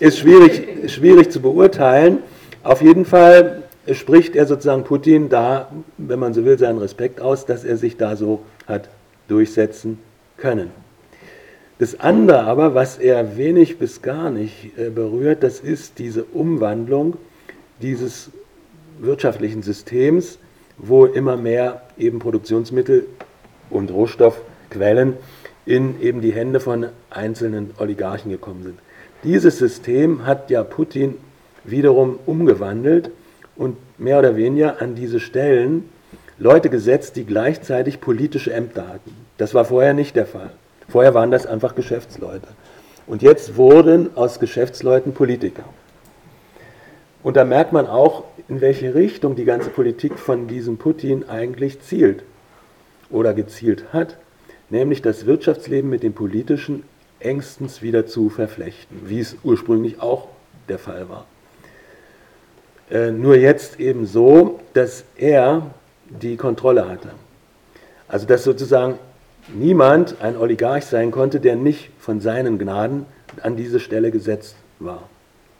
[0.00, 2.18] ist, schwierig, schwierig zu beurteilen.
[2.64, 7.46] Auf jeden Fall spricht er sozusagen Putin da, wenn man so will, seinen Respekt aus,
[7.46, 8.88] dass er sich da so hat
[9.28, 10.00] durchsetzen
[10.36, 10.72] können.
[11.80, 17.16] Das andere aber, was er wenig bis gar nicht äh, berührt, das ist diese Umwandlung
[17.80, 18.28] dieses
[18.98, 20.38] wirtschaftlichen Systems,
[20.76, 23.06] wo immer mehr eben Produktionsmittel
[23.70, 25.14] und Rohstoff Quellen
[25.64, 28.78] in eben die Hände von einzelnen Oligarchen gekommen sind.
[29.24, 31.14] Dieses System hat ja Putin
[31.64, 33.10] wiederum umgewandelt
[33.56, 35.88] und mehr oder weniger an diese Stellen
[36.38, 39.16] Leute gesetzt, die gleichzeitig politische Ämter hatten.
[39.38, 40.50] Das war vorher nicht der Fall.
[40.90, 42.48] Vorher waren das einfach Geschäftsleute.
[43.06, 45.64] Und jetzt wurden aus Geschäftsleuten Politiker.
[47.22, 51.80] Und da merkt man auch, in welche Richtung die ganze Politik von diesem Putin eigentlich
[51.80, 52.22] zielt
[53.10, 54.16] oder gezielt hat
[54.70, 56.84] nämlich das Wirtschaftsleben mit dem politischen
[57.18, 60.28] engstens wieder zu verflechten, wie es ursprünglich auch
[60.68, 61.26] der Fall war.
[62.90, 65.66] Äh, nur jetzt eben so, dass er
[66.08, 67.10] die Kontrolle hatte.
[68.08, 68.98] Also dass sozusagen
[69.54, 73.06] niemand ein Oligarch sein konnte, der nicht von seinen Gnaden
[73.42, 75.08] an diese Stelle gesetzt war.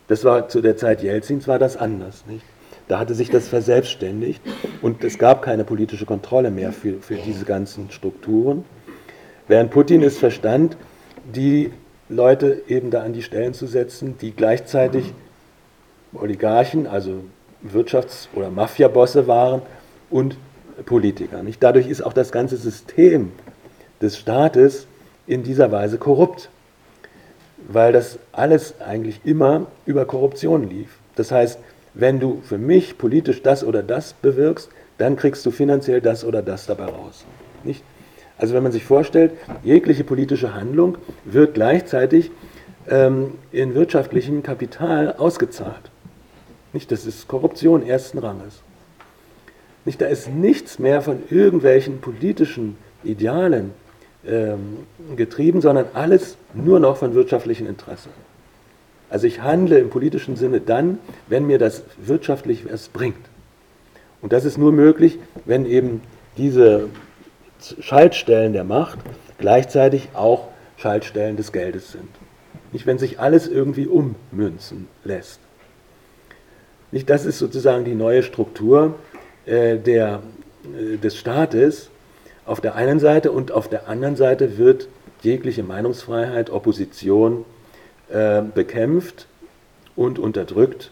[0.09, 2.25] Das war zu der Zeit Jelzins war das anders.
[2.27, 2.45] Nicht?
[2.89, 4.43] Da hatte sich das verselbstständigt
[4.83, 8.65] und es gab keine politische Kontrolle mehr für, für diese ganzen Strukturen.
[9.47, 10.77] Während Putin es verstand,
[11.25, 11.73] die
[12.09, 15.13] Leute eben da an die Stellen zu setzen, die gleichzeitig
[16.13, 17.23] Oligarchen, also
[17.65, 19.63] Wirtschafts- oder Mafiabosse waren
[20.11, 20.37] und
[20.87, 21.43] Politiker.
[21.43, 21.63] Nicht?
[21.63, 23.31] Dadurch ist auch das ganze System
[24.01, 24.87] des Staates
[25.27, 26.49] in dieser Weise korrupt,
[27.69, 30.99] weil das alles eigentlich immer über Korruption lief.
[31.17, 31.59] Das heißt,
[31.95, 36.43] wenn du für mich politisch das oder das bewirkst, dann kriegst du finanziell das oder
[36.43, 37.25] das dabei raus.
[37.65, 37.83] Nicht?
[38.39, 39.33] Also wenn man sich vorstellt,
[39.63, 42.31] jegliche politische Handlung wird gleichzeitig
[42.89, 45.91] ähm, in wirtschaftlichem Kapital ausgezahlt.
[46.73, 48.63] Nicht, das ist Korruption ersten Ranges.
[49.85, 53.73] Nicht, da ist nichts mehr von irgendwelchen politischen Idealen
[54.27, 54.79] ähm,
[55.17, 58.11] getrieben, sondern alles nur noch von wirtschaftlichen Interessen.
[59.09, 63.17] Also ich handle im politischen Sinne dann, wenn mir das wirtschaftlich was bringt.
[64.23, 66.03] Und das ist nur möglich, wenn eben
[66.37, 66.89] diese
[67.81, 68.99] Schaltstellen der Macht
[69.39, 72.09] gleichzeitig auch Schaltstellen des Geldes sind.
[72.73, 75.41] Nicht, wenn sich alles irgendwie ummünzen lässt.
[76.93, 78.95] Nicht, das ist sozusagen die neue Struktur
[79.47, 80.23] äh, der,
[80.65, 81.90] äh, des Staates
[82.51, 84.89] auf der einen Seite und auf der anderen Seite wird
[85.23, 87.45] jegliche Meinungsfreiheit, Opposition
[88.09, 89.29] äh, bekämpft
[89.95, 90.91] und unterdrückt,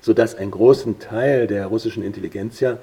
[0.00, 2.78] sodass ein großen Teil der russischen Intelligenz ja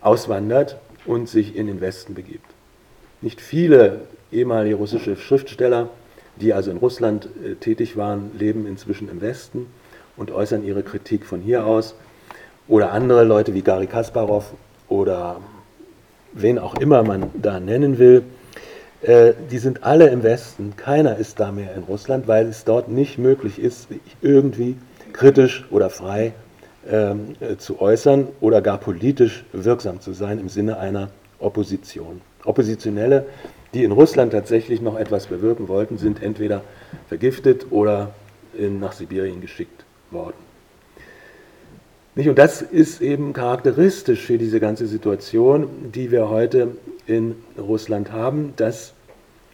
[0.00, 2.46] auswandert und sich in den Westen begibt.
[3.22, 5.88] Nicht viele ehemalige russische Schriftsteller,
[6.36, 9.66] die also in Russland äh, tätig waren, leben inzwischen im Westen
[10.16, 11.96] und äußern ihre Kritik von hier aus.
[12.68, 14.52] Oder andere Leute wie Gary Kasparov
[14.88, 15.40] oder
[16.32, 18.24] wen auch immer man da nennen will,
[19.02, 20.74] äh, die sind alle im Westen.
[20.76, 23.88] Keiner ist da mehr in Russland, weil es dort nicht möglich ist,
[24.20, 24.76] irgendwie
[25.12, 26.32] kritisch oder frei
[26.90, 32.20] ähm, äh, zu äußern oder gar politisch wirksam zu sein im Sinne einer Opposition.
[32.44, 33.26] Oppositionelle,
[33.74, 36.62] die in Russland tatsächlich noch etwas bewirken wollten, sind entweder
[37.08, 38.10] vergiftet oder
[38.52, 40.49] nach Sibirien geschickt worden.
[42.16, 48.52] Und das ist eben charakteristisch für diese ganze Situation, die wir heute in Russland haben,
[48.56, 48.94] dass,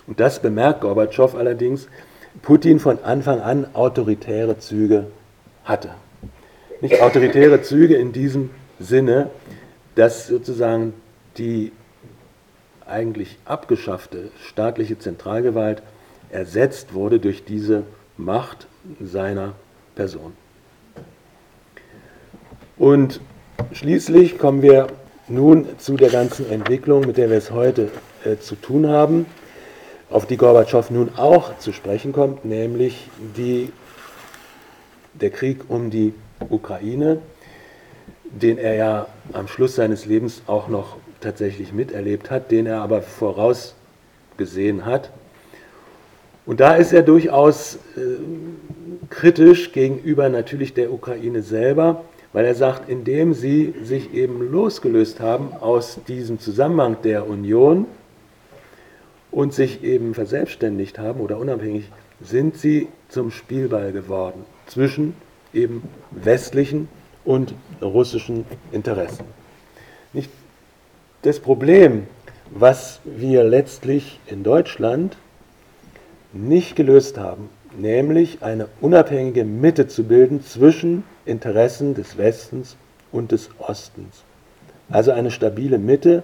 [0.07, 1.87] und das bemerkt Gorbatschow allerdings,
[2.43, 5.07] Putin von Anfang an autoritäre Züge
[5.65, 5.91] hatte.
[6.81, 9.31] Nicht autoritäre Züge in diesem Sinne,
[9.95, 10.95] dass sozusagen
[11.39, 11.73] die
[12.87, 15.83] eigentlich abgeschaffte staatliche Zentralgewalt
[16.31, 17.85] ersetzt wurde durch diese
[18.17, 18.67] Macht
[19.01, 19.55] seiner
[19.95, 20.33] Person.
[22.79, 23.21] Und
[23.73, 24.89] schließlich kommen wir
[25.29, 27.91] nun zu der ganzen Entwicklung, mit der wir es heute
[28.25, 29.27] äh, zu tun haben,
[30.11, 33.73] auf die Gorbatschow nun auch zu sprechen kommt, nämlich die,
[35.15, 36.15] der Krieg um die
[36.51, 37.19] Ukraine,
[38.25, 43.01] den er ja am Schluss seines Lebens auch noch tatsächlich miterlebt hat, den er aber
[43.01, 45.11] vorausgesehen hat.
[46.45, 48.01] Und da ist er durchaus äh,
[49.09, 55.53] kritisch gegenüber natürlich der Ukraine selber, weil er sagt, indem sie sich eben losgelöst haben
[55.53, 57.87] aus diesem Zusammenhang der Union
[59.31, 65.15] und sich eben verselbstständigt haben oder unabhängig, sind sie zum Spielball geworden zwischen
[65.53, 66.89] eben westlichen
[67.25, 69.25] und russischen Interessen.
[70.13, 70.31] Nicht
[71.23, 72.07] das Problem,
[72.51, 75.17] was wir letztlich in Deutschland
[76.33, 82.77] nicht gelöst haben, nämlich eine unabhängige Mitte zu bilden zwischen Interessen des Westens
[83.13, 84.25] und des Ostens.
[84.89, 86.23] Also eine stabile Mitte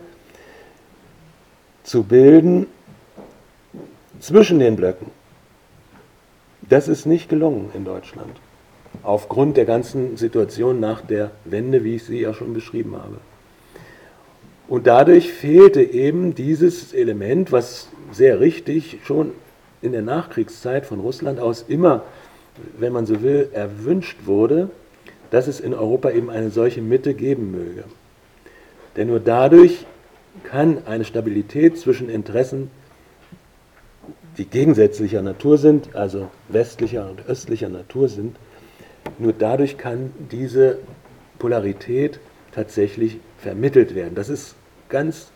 [1.83, 2.67] zu bilden
[4.21, 5.11] zwischen den Blöcken.
[6.69, 8.41] Das ist nicht gelungen in Deutschland,
[9.03, 13.19] aufgrund der ganzen Situation nach der Wende, wie ich sie ja schon beschrieben habe.
[14.69, 19.33] Und dadurch fehlte eben dieses Element, was sehr richtig schon
[19.83, 22.05] in der Nachkriegszeit von Russland aus immer,
[22.79, 24.71] wenn man so will, erwünscht wurde,
[25.31, 27.85] dass es in Europa eben eine solche Mitte geben möge.
[28.97, 29.87] Denn nur dadurch
[30.45, 32.71] kann eine Stabilität zwischen Interessen,
[34.39, 38.37] die gegensätzlicher Natur sind, also westlicher und östlicher Natur sind,
[39.19, 40.79] nur dadurch kann diese
[41.39, 42.21] Polarität
[42.53, 44.15] tatsächlich vermittelt werden.
[44.15, 44.55] Das ist
[44.89, 45.31] ganz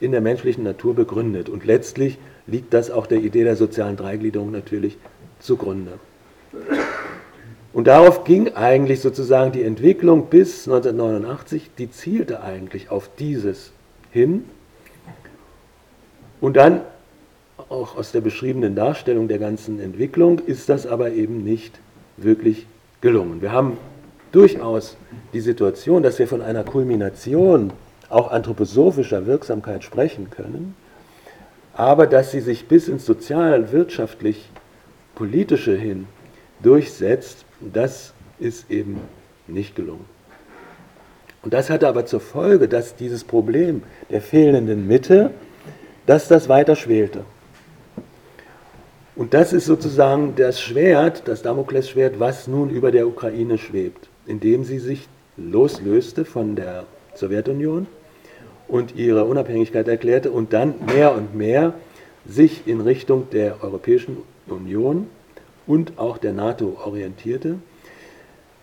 [0.00, 1.48] in der menschlichen Natur begründet.
[1.48, 4.96] Und letztlich liegt das auch der Idee der sozialen Dreigliederung natürlich
[5.38, 5.92] zugrunde.
[7.72, 13.70] Und darauf ging eigentlich sozusagen die Entwicklung bis 1989, die zielte eigentlich auf dieses
[14.10, 14.46] hin.
[16.40, 16.80] Und dann,
[17.68, 21.78] auch aus der beschriebenen Darstellung der ganzen Entwicklung, ist das aber eben nicht
[22.16, 22.66] wirklich
[23.00, 23.42] gelungen.
[23.42, 23.76] Wir haben
[24.32, 24.96] durchaus
[25.32, 27.72] die Situation, dass wir von einer Kulmination
[28.08, 30.74] auch anthroposophischer Wirksamkeit sprechen können,
[31.78, 34.50] aber dass sie sich bis ins sozial, wirtschaftlich,
[35.14, 36.06] politische hin
[36.60, 39.00] durchsetzt, das ist eben
[39.46, 40.04] nicht gelungen.
[41.44, 45.30] Und das hatte aber zur Folge, dass dieses Problem der fehlenden Mitte,
[46.04, 47.24] dass das weiter schwelte.
[49.14, 54.64] Und das ist sozusagen das Schwert, das Damoklesschwert, was nun über der Ukraine schwebt, indem
[54.64, 57.86] sie sich loslöste von der Sowjetunion
[58.68, 61.74] und ihre Unabhängigkeit erklärte und dann mehr und mehr
[62.26, 65.06] sich in Richtung der Europäischen Union
[65.66, 67.56] und auch der NATO orientierte,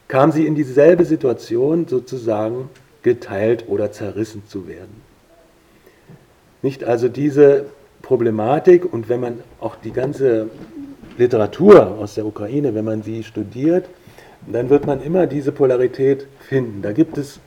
[0.07, 2.69] kam sie in dieselbe Situation sozusagen
[3.01, 5.01] geteilt oder zerrissen zu werden.
[6.61, 7.65] Nicht also diese
[8.01, 10.49] Problematik und wenn man auch die ganze
[11.17, 13.85] Literatur aus der Ukraine, wenn man sie studiert,
[14.51, 16.81] dann wird man immer diese Polarität finden.
[16.81, 17.39] Da gibt es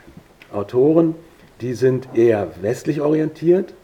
[0.53, 1.15] Autoren,
[1.61, 3.75] die sind eher westlich orientiert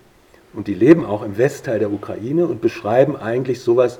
[0.52, 3.98] und die leben auch im Westteil der Ukraine und beschreiben eigentlich sowas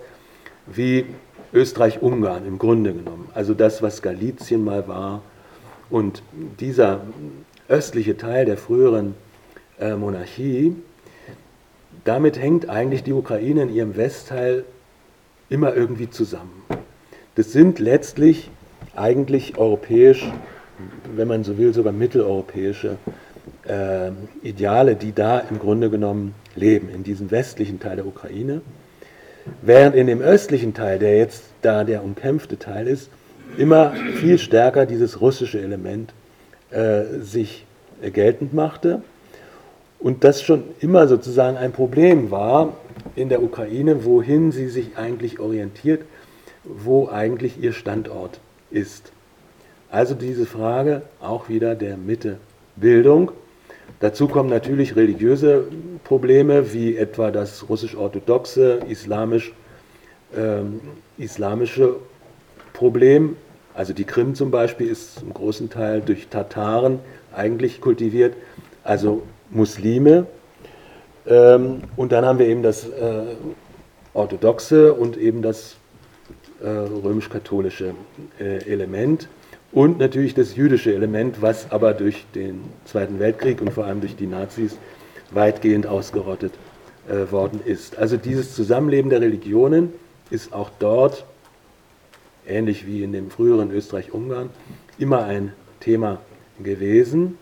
[0.67, 1.07] wie
[1.53, 3.29] Österreich-Ungarn im Grunde genommen.
[3.35, 5.23] Also das, was Galizien mal war.
[5.91, 6.23] Und
[6.61, 7.01] dieser
[7.69, 9.15] östliche Teil der früheren
[9.79, 10.77] äh, Monarchie,
[12.05, 14.65] damit hängt eigentlich die Ukraine in ihrem Westteil
[15.49, 16.63] immer irgendwie zusammen.
[17.35, 18.51] Das sind letztlich
[18.97, 20.31] eigentlich europäisch,
[21.15, 22.97] wenn man so will, sogar mitteleuropäische
[23.69, 24.11] äh,
[24.43, 28.61] Ideale, die da im Grunde genommen leben, in diesem westlichen Teil der Ukraine.
[29.63, 33.11] Während in dem östlichen Teil, der jetzt da der umkämpfte Teil ist,
[33.57, 36.13] immer viel stärker dieses russische Element
[36.71, 37.67] äh, sich
[38.03, 39.03] äh, geltend machte
[39.99, 42.75] und das schon immer sozusagen ein Problem war
[43.17, 46.03] in der Ukraine, wohin sie sich eigentlich orientiert,
[46.65, 49.13] wo eigentlich ihr Standort ist.
[49.91, 53.31] Also diese Frage auch wieder der Mittebildung.
[54.01, 55.65] Dazu kommen natürlich religiöse
[56.03, 59.53] Probleme, wie etwa das russisch-orthodoxe, islamisch,
[60.37, 60.81] ähm,
[61.17, 61.97] islamische
[62.73, 63.37] Problem.
[63.73, 66.99] Also die Krim zum Beispiel ist zum großen Teil durch Tataren
[67.35, 68.35] eigentlich kultiviert,
[68.83, 70.27] also Muslime.
[71.27, 73.23] Ähm, und dann haben wir eben das äh,
[74.13, 75.77] orthodoxe und eben das
[76.63, 77.95] äh, römisch-katholische
[78.39, 79.29] äh, Element
[79.75, 84.15] und natürlich das jüdische Element, was aber durch den Zweiten Weltkrieg und vor allem durch
[84.15, 84.79] die Nazis
[85.33, 86.53] weitgehend ausgerottet
[87.09, 87.99] äh, worden ist.
[87.99, 89.93] Also dieses Zusammenleben der Religionen
[90.31, 91.25] ist auch dort,
[92.47, 94.51] ähnlich wie in dem früheren Österreich-Ungarn,
[94.99, 96.21] immer ein Thema
[96.63, 97.37] gewesen.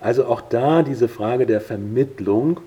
[0.00, 2.60] Also auch da diese Frage der Vermittlung,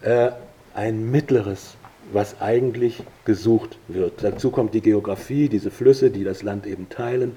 [0.00, 0.30] äh,
[0.72, 1.76] ein mittleres,
[2.10, 4.24] was eigentlich gesucht wird.
[4.24, 7.36] Dazu kommt die Geografie, diese Flüsse, die das Land eben teilen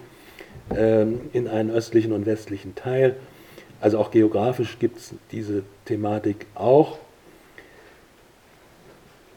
[0.70, 3.16] in einen östlichen und westlichen Teil.
[3.80, 6.98] Also auch geografisch gibt es diese Thematik auch.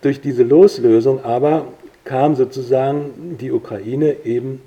[0.03, 1.69] Durch diese Loslösung aber
[2.05, 4.63] kam sozusagen die Ukraine eben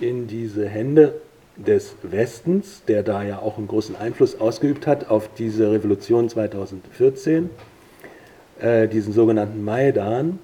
[0.00, 1.20] in diese Hände
[1.56, 7.50] des Westens, der da ja auch einen großen Einfluss ausgeübt hat auf diese Revolution 2014,
[8.60, 10.38] äh, diesen sogenannten Maidan.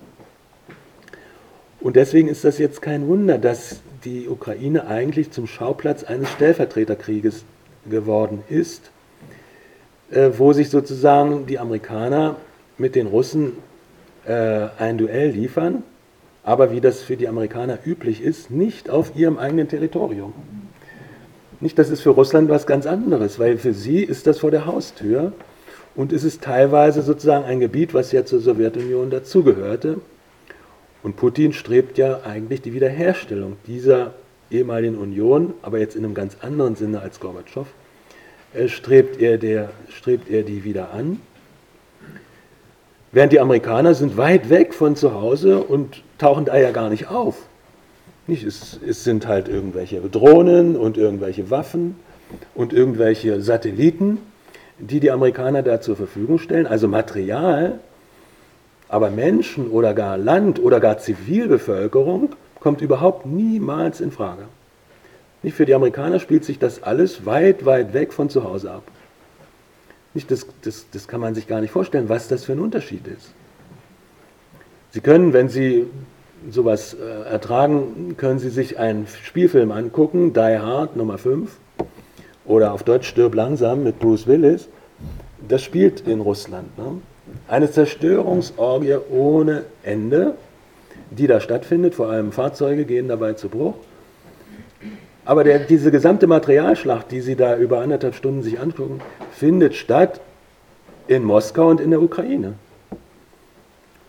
[1.81, 7.45] Und deswegen ist das jetzt kein Wunder, dass die Ukraine eigentlich zum Schauplatz eines Stellvertreterkrieges
[7.89, 8.91] geworden ist,
[10.11, 12.37] äh, wo sich sozusagen die Amerikaner
[12.79, 13.53] mit den Russen
[14.27, 15.83] äh, ein Duell liefern,
[16.43, 20.35] aber wie das für die Amerikaner üblich ist, nicht auf ihrem eigenen Territorium.
[21.61, 24.67] Nicht, das ist für Russland was ganz anderes, weil für sie ist das vor der
[24.67, 25.33] Haustür
[25.95, 30.01] und es ist teilweise sozusagen ein Gebiet, was ja zur Sowjetunion dazugehörte,
[31.05, 34.15] und Putin strebt ja eigentlich die Wiederherstellung dieser
[34.51, 37.67] ehemaligen Union, aber jetzt in einem ganz anderen Sinne als Gorbatschow,
[38.55, 41.21] äh, strebt, er der, strebt er die wieder an.
[43.13, 47.09] Während die Amerikaner sind weit weg von zu Hause und tauchen da ja gar nicht
[47.09, 47.37] auf.
[48.27, 51.97] Nicht, es, es sind halt irgendwelche Drohnen und irgendwelche Waffen
[52.55, 54.19] und irgendwelche Satelliten,
[54.79, 57.79] die die Amerikaner da zur Verfügung stellen, also Material,
[58.95, 62.29] aber Menschen oder gar Land oder gar Zivilbevölkerung
[62.61, 64.45] kommt überhaupt niemals in Frage.
[65.43, 68.85] Nicht für die Amerikaner spielt sich das alles weit, weit weg von zu Hause ab.
[70.15, 73.09] Nicht, das, das, das kann man sich gar nicht vorstellen, was das für ein Unterschied
[73.09, 73.33] ist.
[74.93, 75.89] Sie können, wenn Sie
[76.49, 81.51] sowas äh, ertragen, können Sie sich einen Spielfilm angucken, Die Hard Nummer 5
[82.45, 84.69] oder auf Deutsch Stirb langsam mit Bruce Willis.
[85.49, 86.79] Das spielt in Russland.
[86.79, 87.01] Ne?
[87.49, 90.35] Eine Zerstörungsorgie ohne Ende,
[91.11, 93.75] die da stattfindet, vor allem Fahrzeuge gehen dabei zu Bruch.
[95.25, 99.01] Aber der, diese gesamte Materialschlacht, die Sie da über anderthalb Stunden sich angucken,
[99.33, 100.21] findet statt
[101.07, 102.55] in Moskau und in der Ukraine.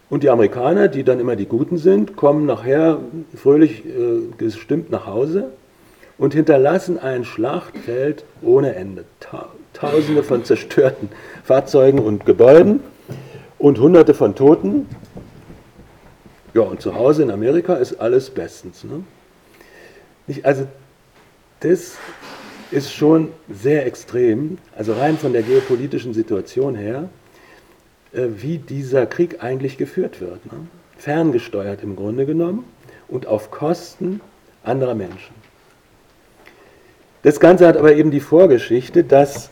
[0.09, 2.99] Und die Amerikaner, die dann immer die Guten sind, kommen nachher
[3.35, 5.51] fröhlich äh, gestimmt nach Hause
[6.17, 9.05] und hinterlassen ein Schlachtfeld ohne Ende.
[9.19, 11.09] Ta Tausende von zerstörten
[11.43, 12.79] Fahrzeugen und Gebäuden
[13.57, 14.87] und Hunderte von Toten.
[16.53, 18.83] Ja, und zu Hause in Amerika ist alles bestens.
[18.83, 19.03] Ne?
[20.27, 20.67] Nicht, also
[21.59, 21.97] das
[22.71, 27.09] ist schon sehr extrem, also rein von der geopolitischen Situation her,
[28.13, 30.45] äh, wie dieser Krieg eigentlich geführt wird.
[30.45, 30.67] Ne?
[30.97, 32.65] Ferngesteuert im Grunde genommen
[33.07, 34.21] und auf Kosten
[34.63, 35.35] anderer Menschen.
[37.23, 39.49] Das Ganze hat aber eben die Vorgeschichte, dass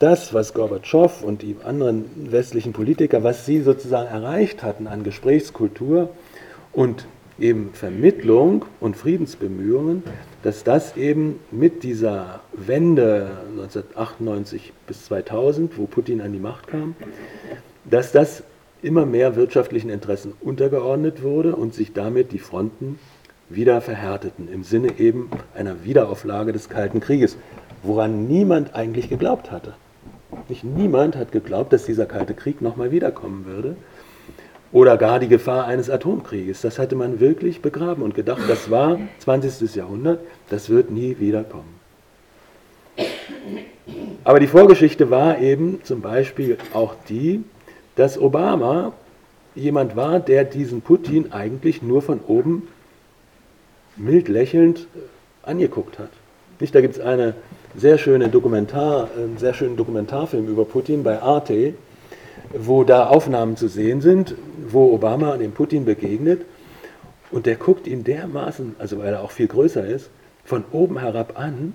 [0.00, 6.08] das, was Gorbatschow und die anderen westlichen Politiker, was sie sozusagen erreicht hatten an Gesprächskultur
[6.72, 7.06] und
[7.38, 10.02] eben Vermittlung und Friedensbemühungen,
[10.42, 16.94] dass das eben mit dieser Wende 1998 bis 2000, wo Putin an die Macht kam,
[17.84, 18.42] dass das
[18.82, 22.98] immer mehr wirtschaftlichen Interessen untergeordnet wurde und sich damit die Fronten
[23.50, 27.36] wieder verhärteten, im Sinne eben einer Wiederauflage des Kalten Krieges,
[27.82, 29.74] woran niemand eigentlich geglaubt hatte.
[30.48, 33.76] Nicht niemand hat geglaubt, dass dieser Kalte Krieg nochmal wiederkommen würde
[34.72, 36.60] oder gar die Gefahr eines Atomkrieges.
[36.60, 39.74] Das hatte man wirklich begraben und gedacht, das war 20.
[39.74, 41.80] Jahrhundert, das wird nie wiederkommen.
[44.24, 47.42] Aber die Vorgeschichte war eben zum Beispiel auch die,
[47.96, 48.92] dass Obama
[49.54, 52.68] jemand war, der diesen Putin eigentlich nur von oben
[53.96, 54.86] mild lächelnd
[55.42, 56.10] angeguckt hat.
[56.60, 57.34] Nicht, da gibt es eine
[57.76, 61.74] sehr schöne Dokumentar, sehr schönen Dokumentarfilm über Putin bei Arte,
[62.52, 64.34] wo da Aufnahmen zu sehen sind,
[64.68, 66.42] wo Obama dem Putin begegnet
[67.30, 70.10] und der guckt ihn dermaßen, also weil er auch viel größer ist,
[70.44, 71.74] von oben herab an,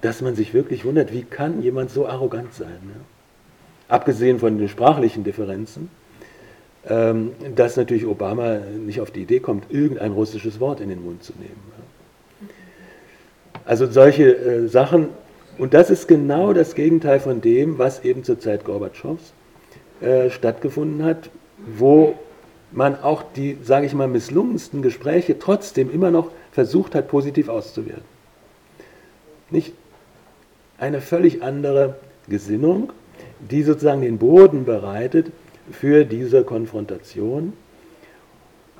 [0.00, 2.78] dass man sich wirklich wundert, wie kann jemand so arrogant sein.
[2.84, 3.00] Ne?
[3.88, 5.90] Abgesehen von den sprachlichen Differenzen,
[6.88, 11.22] ähm, dass natürlich Obama nicht auf die Idee kommt, irgendein russisches Wort in den Mund
[11.22, 11.72] zu nehmen.
[13.64, 15.08] Also solche äh, Sachen,
[15.58, 19.32] und das ist genau das Gegenteil von dem, was eben zur Zeit Gorbatschows
[20.00, 22.14] äh, stattgefunden hat, wo
[22.72, 28.04] man auch die, sage ich mal, misslungensten Gespräche trotzdem immer noch versucht hat, positiv auszuwerten.
[29.50, 29.74] Nicht
[30.78, 31.96] eine völlig andere
[32.28, 32.92] Gesinnung,
[33.38, 35.30] die sozusagen den Boden bereitet
[35.70, 37.52] für diese Konfrontation,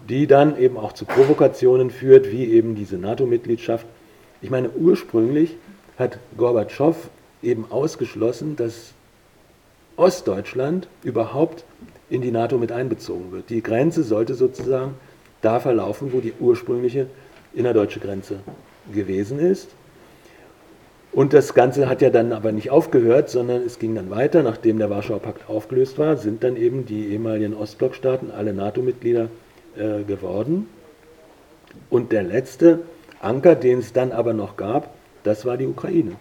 [0.08, 3.86] die dann eben auch zu Provokationen führt, wie eben diese NATO-Mitgliedschaft.
[4.40, 5.56] Ich meine, ursprünglich
[6.02, 6.96] hat Gorbatschow
[7.42, 8.92] eben ausgeschlossen, dass
[9.96, 11.64] Ostdeutschland überhaupt
[12.10, 13.50] in die NATO mit einbezogen wird.
[13.50, 14.94] Die Grenze sollte sozusagen
[15.40, 17.06] da verlaufen, wo die ursprüngliche
[17.54, 18.40] innerdeutsche Grenze
[18.92, 19.68] gewesen ist.
[21.12, 24.42] Und das Ganze hat ja dann aber nicht aufgehört, sondern es ging dann weiter.
[24.42, 29.28] Nachdem der Warschauer Pakt aufgelöst war, sind dann eben die ehemaligen Ostblockstaaten alle NATO-Mitglieder
[29.76, 30.68] äh, geworden.
[31.90, 32.80] Und der letzte
[33.20, 34.94] Anker, den es dann aber noch gab,
[35.24, 36.16] das war die Ukraine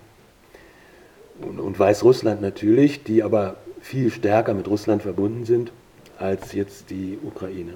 [1.42, 5.72] und, und Weißrussland natürlich, die aber viel stärker mit Russland verbunden sind
[6.18, 7.74] als jetzt die Ukraine.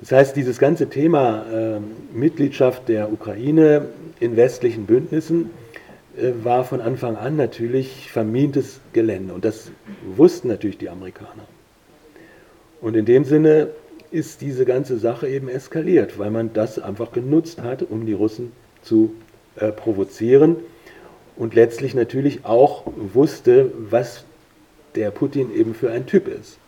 [0.00, 1.80] Das heißt, dieses ganze Thema äh,
[2.12, 3.88] Mitgliedschaft der Ukraine
[4.18, 5.50] in westlichen Bündnissen
[6.16, 9.70] äh, war von Anfang an natürlich vermintes Gelände und das
[10.16, 11.46] wussten natürlich die Amerikaner.
[12.80, 13.68] Und in dem Sinne
[14.10, 18.52] ist diese ganze Sache eben eskaliert, weil man das einfach genutzt hat, um die Russen
[18.82, 19.14] zu
[19.56, 20.56] äh, provozieren
[21.36, 24.24] und letztlich natürlich auch wusste, was
[24.94, 26.58] der Putin eben für ein Typ ist.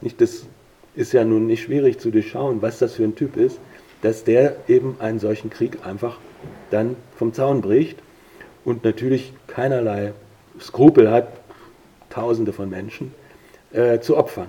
[0.00, 0.46] Nicht, das
[0.94, 3.58] ist ja nun nicht schwierig zu durchschauen, was das für ein Typ ist,
[4.02, 6.18] dass der eben einen solchen Krieg einfach
[6.70, 7.98] dann vom Zaun bricht
[8.64, 10.12] und natürlich keinerlei
[10.60, 11.28] Skrupel hat,
[12.08, 13.14] Tausende von Menschen
[13.72, 14.48] äh, zu opfern.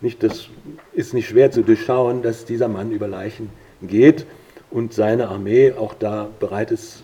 [0.00, 0.48] Nicht, das
[0.94, 3.50] ist nicht schwer zu durchschauen, dass dieser Mann über Leichen
[3.82, 4.24] geht
[4.70, 7.02] und seine Armee auch da bereit ist,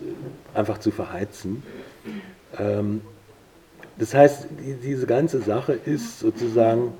[0.53, 1.63] einfach zu verheizen.
[2.59, 3.01] Ähm,
[3.97, 4.47] das heißt,
[4.83, 6.93] diese ganze Sache ist sozusagen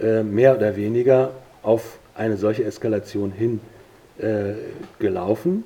[0.00, 1.30] äh, mehr oder weniger
[1.62, 3.60] auf eine solche Eskalation hin
[4.18, 4.54] äh,
[4.98, 5.64] gelaufen,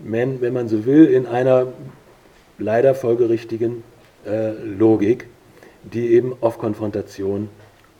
[0.00, 1.68] wenn, wenn man so will, in einer
[2.58, 3.82] leider folgerichtigen
[4.26, 5.28] äh, Logik,
[5.82, 7.48] die eben auf Konfrontation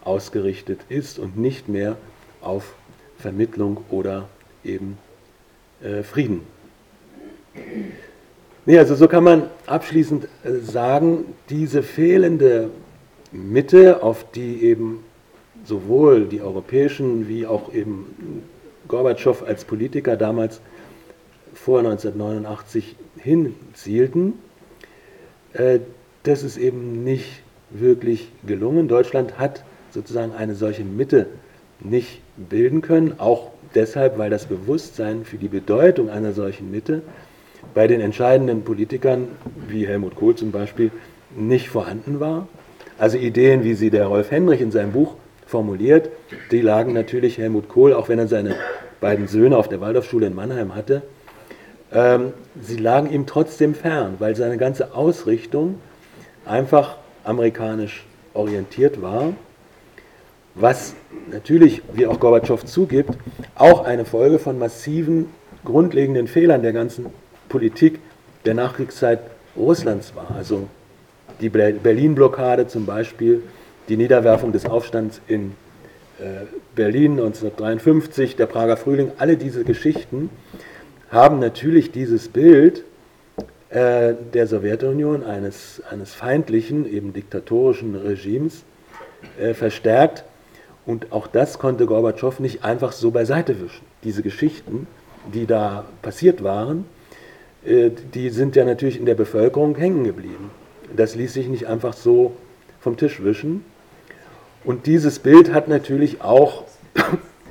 [0.04, 1.96] ausgerichtet ist und nicht mehr
[2.40, 2.74] auf
[3.18, 4.28] Vermittlung oder
[4.64, 4.98] eben
[5.82, 6.42] äh, Frieden.
[8.64, 12.70] Nee, also so kann man abschließend äh, sagen, diese fehlende
[13.32, 15.04] Mitte, auf die eben
[15.64, 18.42] sowohl die europäischen wie auch eben
[18.88, 20.60] Gorbatschow als Politiker damals
[21.54, 24.34] vor 1989 hinzielten,
[25.52, 25.80] äh,
[26.22, 28.88] das ist eben nicht wirklich gelungen.
[28.88, 31.26] Deutschland hat sozusagen eine solche Mitte
[31.80, 37.02] nicht bilden können, auch deshalb, weil das Bewusstsein für die Bedeutung einer solchen Mitte
[37.74, 39.28] bei den entscheidenden Politikern,
[39.68, 40.90] wie Helmut Kohl zum Beispiel,
[41.36, 42.48] nicht vorhanden war.
[42.98, 45.14] Also Ideen, wie sie der Rolf Henrich in seinem Buch
[45.46, 46.10] formuliert,
[46.50, 48.56] die lagen natürlich Helmut Kohl, auch wenn er seine
[49.00, 51.02] beiden Söhne auf der Waldorfschule in Mannheim hatte,
[51.92, 55.78] ähm, sie lagen ihm trotzdem fern, weil seine ganze Ausrichtung
[56.44, 58.04] einfach amerikanisch
[58.34, 59.34] orientiert war,
[60.56, 60.94] was
[61.30, 63.10] natürlich, wie auch Gorbatschow zugibt,
[63.54, 65.26] auch eine Folge von massiven
[65.64, 67.06] grundlegenden Fehlern der ganzen
[67.48, 68.00] Politik
[68.44, 69.20] der Nachkriegszeit
[69.56, 70.34] Russlands war.
[70.36, 70.68] Also
[71.40, 73.42] die Berlin-Blockade zum Beispiel,
[73.88, 75.52] die Niederwerfung des Aufstands in
[76.18, 80.30] äh, Berlin 1953, der Prager Frühling, alle diese Geschichten
[81.10, 82.84] haben natürlich dieses Bild
[83.68, 88.64] äh, der Sowjetunion, eines, eines feindlichen, eben diktatorischen Regimes,
[89.38, 90.24] äh, verstärkt.
[90.86, 93.84] Und auch das konnte Gorbatschow nicht einfach so beiseite wischen.
[94.04, 94.86] Diese Geschichten,
[95.34, 96.84] die da passiert waren,
[97.64, 100.50] äh, die sind ja natürlich in der Bevölkerung hängen geblieben.
[100.96, 102.32] Das ließ sich nicht einfach so
[102.80, 103.64] vom Tisch wischen.
[104.64, 106.62] Und dieses Bild hat natürlich auch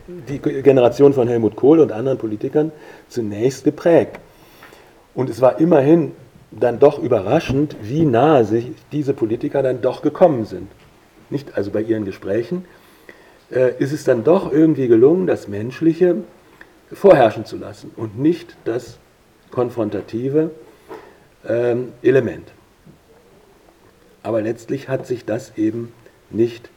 [0.07, 2.71] die Generation von Helmut Kohl und anderen Politikern
[3.09, 4.19] zunächst geprägt.
[5.13, 6.13] Und es war immerhin
[6.51, 10.69] dann doch überraschend, wie nahe sich diese Politiker dann doch gekommen sind.
[11.29, 12.63] Nicht also bei ihren Gesprächen
[13.49, 16.17] ist es dann doch irgendwie gelungen, das Menschliche
[16.91, 18.97] vorherrschen zu lassen und nicht das
[19.51, 20.51] konfrontative
[21.47, 22.51] ähm, Element.
[24.23, 25.93] Aber letztlich hat sich das eben
[26.29, 26.69] nicht,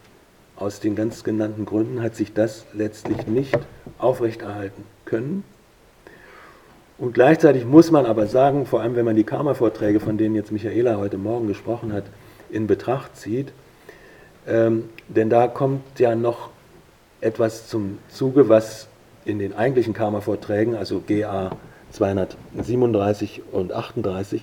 [0.56, 3.58] aus den ganz genannten Gründen, hat sich das letztlich nicht
[3.98, 5.44] aufrechterhalten können.
[6.98, 10.50] Und gleichzeitig muss man aber sagen, vor allem wenn man die Karma-Vorträge, von denen jetzt
[10.50, 12.04] Michaela heute Morgen gesprochen hat,
[12.50, 13.52] in Betracht zieht,
[14.48, 16.50] ähm, denn da kommt ja noch
[17.20, 18.88] etwas zum Zuge, was
[19.24, 21.50] in den eigentlichen Karma-Vorträgen, also GA
[21.92, 24.42] 237 und 38,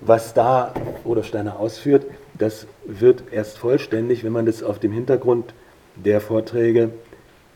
[0.00, 0.74] was da
[1.04, 2.06] Odersteiner ausführt,
[2.38, 5.54] das wird erst vollständig, wenn man das auf dem Hintergrund
[5.96, 6.90] der Vorträge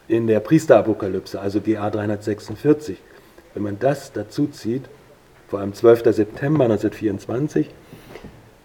[0.07, 2.97] in der Priesterapokalypse, also GA 346,
[3.55, 4.85] wenn man das dazu zieht,
[5.49, 6.15] vor allem 12.
[6.15, 7.71] September 1924,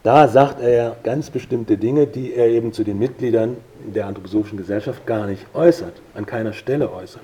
[0.04, 5.06] da sagt er ganz bestimmte Dinge, die er eben zu den Mitgliedern der Anthroposophischen Gesellschaft
[5.06, 7.24] gar nicht äußert, an keiner Stelle äußert.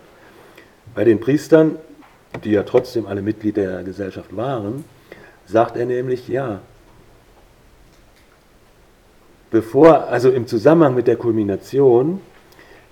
[0.95, 1.77] Bei den Priestern
[2.43, 4.85] die ja trotzdem alle Mitglied der Gesellschaft waren,
[5.45, 6.61] sagt er nämlich, ja,
[9.51, 12.21] bevor, also im Zusammenhang mit der Kulmination,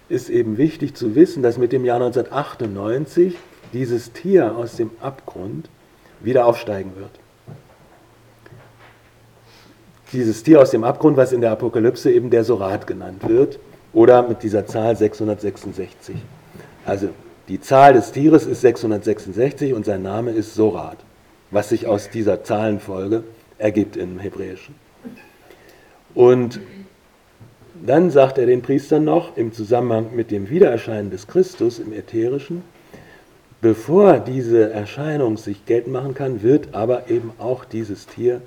[0.09, 3.35] ist eben wichtig zu wissen, dass mit dem Jahr 1998
[3.73, 5.69] dieses Tier aus dem Abgrund
[6.21, 7.11] wieder aufsteigen wird.
[10.13, 13.59] Dieses Tier aus dem Abgrund, was in der Apokalypse eben der Sorat genannt wird,
[13.93, 16.15] oder mit dieser Zahl 666.
[16.85, 17.09] Also
[17.47, 20.97] die Zahl des Tieres ist 666 und sein Name ist Sorat,
[21.51, 23.23] was sich aus dieser Zahlenfolge
[23.57, 24.75] ergibt im Hebräischen.
[26.13, 26.59] Und
[27.85, 32.63] dann sagt er den Priestern noch im Zusammenhang mit dem Wiedererscheinen des Christus im Ätherischen,
[33.61, 38.41] bevor diese Erscheinung sich geltend machen kann, wird aber eben auch dieses Tier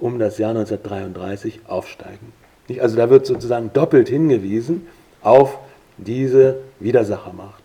[0.00, 2.32] um das Jahr 1933 aufsteigen.
[2.80, 4.86] Also da wird sozusagen doppelt hingewiesen
[5.22, 5.58] auf
[5.96, 7.62] diese Widersachermacht.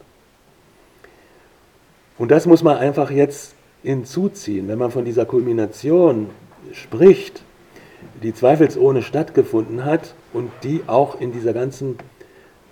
[2.17, 6.29] Und das muss man einfach jetzt hinzuziehen, wenn man von dieser Kulmination
[6.71, 7.41] spricht,
[8.21, 11.97] die zweifelsohne stattgefunden hat und die auch in dieser ganzen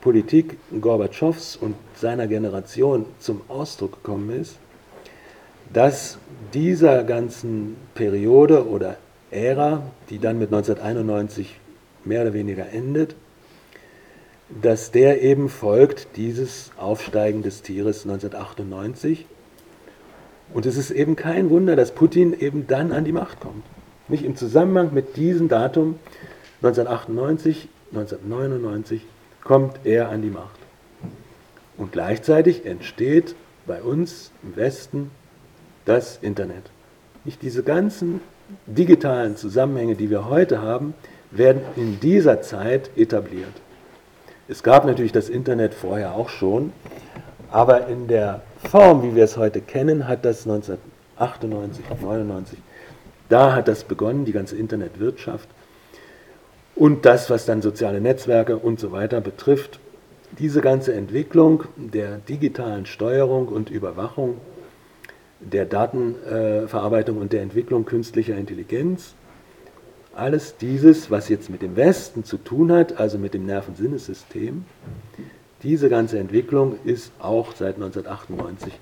[0.02, 4.58] Politik Gorbatschows und seiner Generation zum Ausdruck gekommen ist,
[5.74, 6.20] dass
[6.54, 8.98] dieser ganzen Periode oder
[9.32, 11.60] Ära, die dann mit 1991
[12.06, 13.16] mehr oder weniger endet,
[14.62, 19.28] dass der eben folgt dieses Aufsteigen des Tieres 1998
[20.54, 23.64] und es ist eben kein Wunder, dass Putin eben dann an die Macht kommt.
[24.08, 26.00] Nicht im Zusammenhang mit diesem Datum
[26.64, 29.06] 1998, 1999
[29.44, 30.60] kommt er an die Macht.
[31.78, 33.36] Und gleichzeitig entsteht
[33.68, 35.12] bei uns im Westen
[35.86, 36.64] das Internet.
[37.26, 38.22] Nicht diese ganzen
[38.66, 40.94] digitalen Zusammenhänge, die wir heute haben,
[41.32, 43.54] werden in dieser Zeit etabliert.
[44.48, 46.72] Es gab natürlich das Internet vorher auch schon,
[47.52, 52.60] Aber in der Form, wie wir es heute kennen, hat das 1998, 99,
[53.28, 55.50] da hat das begonnen, die ganze Internetwirtschaft
[56.76, 59.80] und das, was dann soziale Netzwerke und so weiter betrifft.
[60.38, 64.38] Diese ganze Entwicklung der digitalen Steuerung und Überwachung,
[65.40, 69.16] der Datenverarbeitung und der Entwicklung künstlicher Intelligenz,
[70.16, 74.66] alles dieses, was jetzt mit dem Westen zu tun hat, also mit dem Nervensinnesystem,
[75.64, 78.74] diese ganze Entwicklung ist auch seit 1998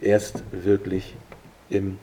[0.00, 1.14] erst wirklich
[1.70, 1.98] im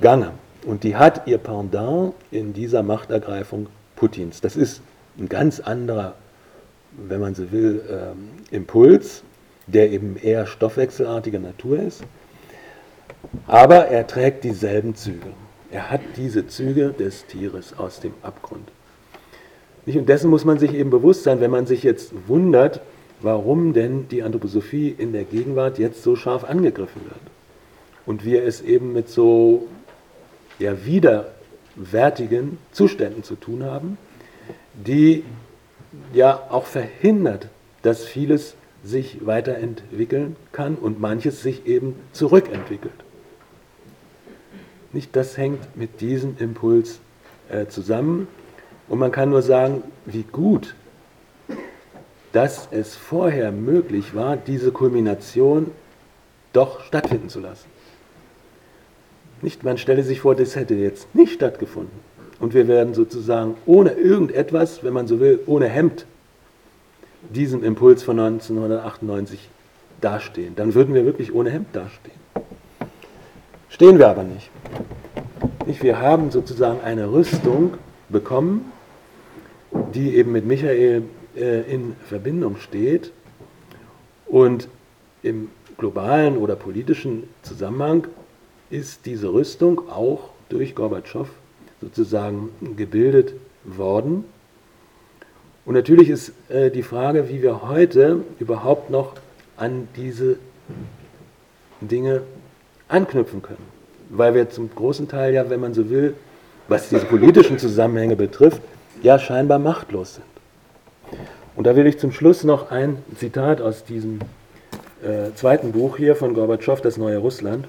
[0.00, 0.32] Gange.
[0.66, 4.40] Und die hat ihr Pendant in dieser Machtergreifung Putins.
[4.40, 4.82] Das ist
[5.18, 6.14] ein ganz anderer,
[6.92, 9.22] wenn man so will, ähm, Impuls,
[9.66, 12.02] der eben eher stoffwechselartiger Natur ist.
[13.46, 15.32] Aber er trägt dieselben Züge.
[15.70, 18.68] Er hat diese Züge des Tieres aus dem Abgrund.
[19.86, 22.80] Und dessen muss man sich eben bewusst sein, wenn man sich jetzt wundert,
[23.20, 27.20] warum denn die Anthroposophie in der Gegenwart jetzt so scharf angegriffen wird.
[28.06, 29.66] Und wir es eben mit so
[30.58, 33.98] ja, widerwärtigen Zuständen zu tun haben,
[34.74, 35.24] die
[36.12, 37.48] ja auch verhindert,
[37.82, 38.54] dass vieles
[38.84, 42.92] sich weiterentwickeln kann und manches sich eben zurückentwickelt.
[44.92, 47.00] Nicht das hängt mit diesem Impuls
[47.48, 48.28] äh, zusammen
[48.88, 50.74] und man kann nur sagen, wie gut
[52.32, 55.70] dass es vorher möglich war, diese Kulmination
[56.52, 57.66] doch stattfinden zu lassen.
[59.40, 61.98] Nicht, man stelle sich vor, das hätte jetzt nicht stattgefunden.
[62.40, 66.06] Und wir werden sozusagen ohne irgendetwas, wenn man so will, ohne Hemd,
[67.34, 69.48] diesem Impuls von 1998
[70.00, 70.54] dastehen.
[70.54, 72.18] Dann würden wir wirklich ohne Hemd dastehen.
[73.70, 74.50] Stehen wir aber nicht.
[75.82, 77.74] Wir haben sozusagen eine Rüstung
[78.08, 78.72] bekommen,
[79.94, 81.02] die eben mit Michael
[81.36, 83.12] äh, in Verbindung steht
[84.26, 84.68] und
[85.22, 88.06] im globalen oder politischen Zusammenhang
[88.70, 91.28] ist diese Rüstung auch durch Gorbatschow
[91.80, 94.24] sozusagen gebildet worden.
[95.64, 99.12] Und natürlich ist äh, die Frage, wie wir heute überhaupt noch
[99.56, 100.38] an diese
[101.80, 102.22] Dinge
[102.88, 103.66] anknüpfen können.
[104.10, 106.14] Weil wir zum großen Teil ja, wenn man so will,
[106.68, 108.60] was diese politischen Zusammenhänge betrifft,
[109.02, 111.18] ja scheinbar machtlos sind.
[111.56, 114.20] Und da will ich zum Schluss noch ein Zitat aus diesem
[115.02, 117.66] äh, zweiten Buch hier von Gorbatschow, Das neue Russland,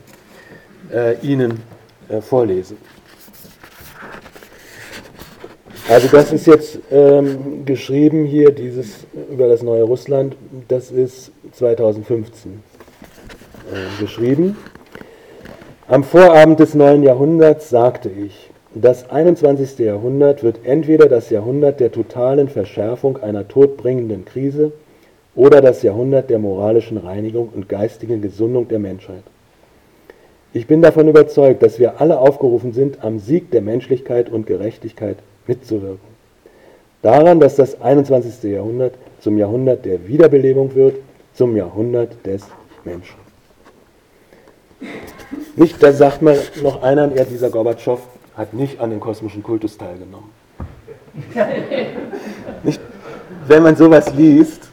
[0.91, 1.61] äh, Ihnen
[2.07, 2.77] äh, vorlesen.
[5.89, 10.35] Also das ist jetzt ähm, geschrieben hier, dieses über das neue Russland,
[10.67, 12.63] das ist 2015
[13.73, 14.55] äh, geschrieben.
[15.91, 19.79] Am Vorabend des neuen Jahrhunderts sagte ich, das 21.
[19.79, 24.71] Jahrhundert wird entweder das Jahrhundert der totalen Verschärfung einer todbringenden Krise
[25.33, 29.23] oder das Jahrhundert der moralischen Reinigung und geistigen Gesundung der Menschheit.
[30.53, 35.17] Ich bin davon überzeugt, dass wir alle aufgerufen sind, am Sieg der Menschlichkeit und Gerechtigkeit
[35.47, 36.07] mitzuwirken.
[37.01, 38.43] Daran, dass das 21.
[38.43, 40.97] Jahrhundert zum Jahrhundert der Wiederbelebung wird,
[41.33, 42.43] zum Jahrhundert des
[42.85, 43.28] Menschen.
[45.55, 47.99] Nicht, da sagt mal noch einer, ja, dieser Gorbatschow,
[48.35, 50.29] hat nicht an dem kosmischen Kultus teilgenommen.
[52.63, 52.79] nicht,
[53.47, 54.69] wenn man sowas liest,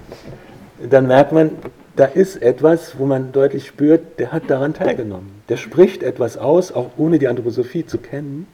[0.88, 1.50] dann merkt man,
[1.96, 5.42] da ist etwas, wo man deutlich spürt, der hat daran teilgenommen.
[5.48, 8.46] Der spricht etwas aus, auch ohne die Anthroposophie zu kennen,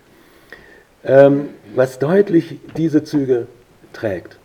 [1.04, 3.48] ähm, was deutlich diese Züge
[3.92, 4.36] trägt.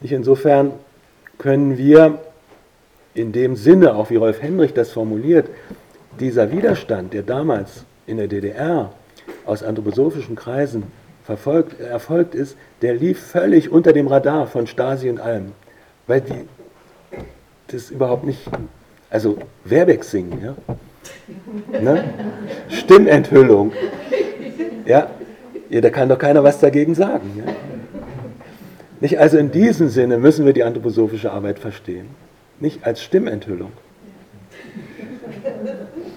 [0.00, 0.72] Insofern
[1.38, 2.18] können wir
[3.14, 5.48] in dem Sinne, auch wie Rolf Hendrich das formuliert,
[6.20, 8.92] dieser Widerstand, der damals in der DDR
[9.44, 10.84] aus anthroposophischen Kreisen
[11.24, 15.52] verfolgt, erfolgt ist, der lief völlig unter dem Radar von Stasi und allem.
[16.06, 16.48] Weil die
[17.68, 18.40] das überhaupt nicht,
[19.10, 20.54] also Werbeck singen, ja?
[21.80, 22.04] Ne?
[22.68, 23.72] Stimmenthüllung.
[24.84, 25.10] Ja?
[25.70, 27.42] ja, da kann doch keiner was dagegen sagen.
[27.44, 27.52] Ja?
[29.00, 32.08] Nicht, also in diesem Sinne müssen wir die anthroposophische Arbeit verstehen.
[32.60, 33.72] Nicht als Stimmenthüllung.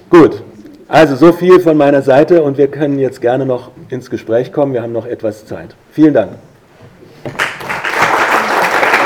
[0.10, 0.42] Gut,
[0.88, 4.72] also so viel von meiner Seite und wir können jetzt gerne noch ins Gespräch kommen.
[4.72, 5.76] Wir haben noch etwas Zeit.
[5.92, 6.32] Vielen Dank.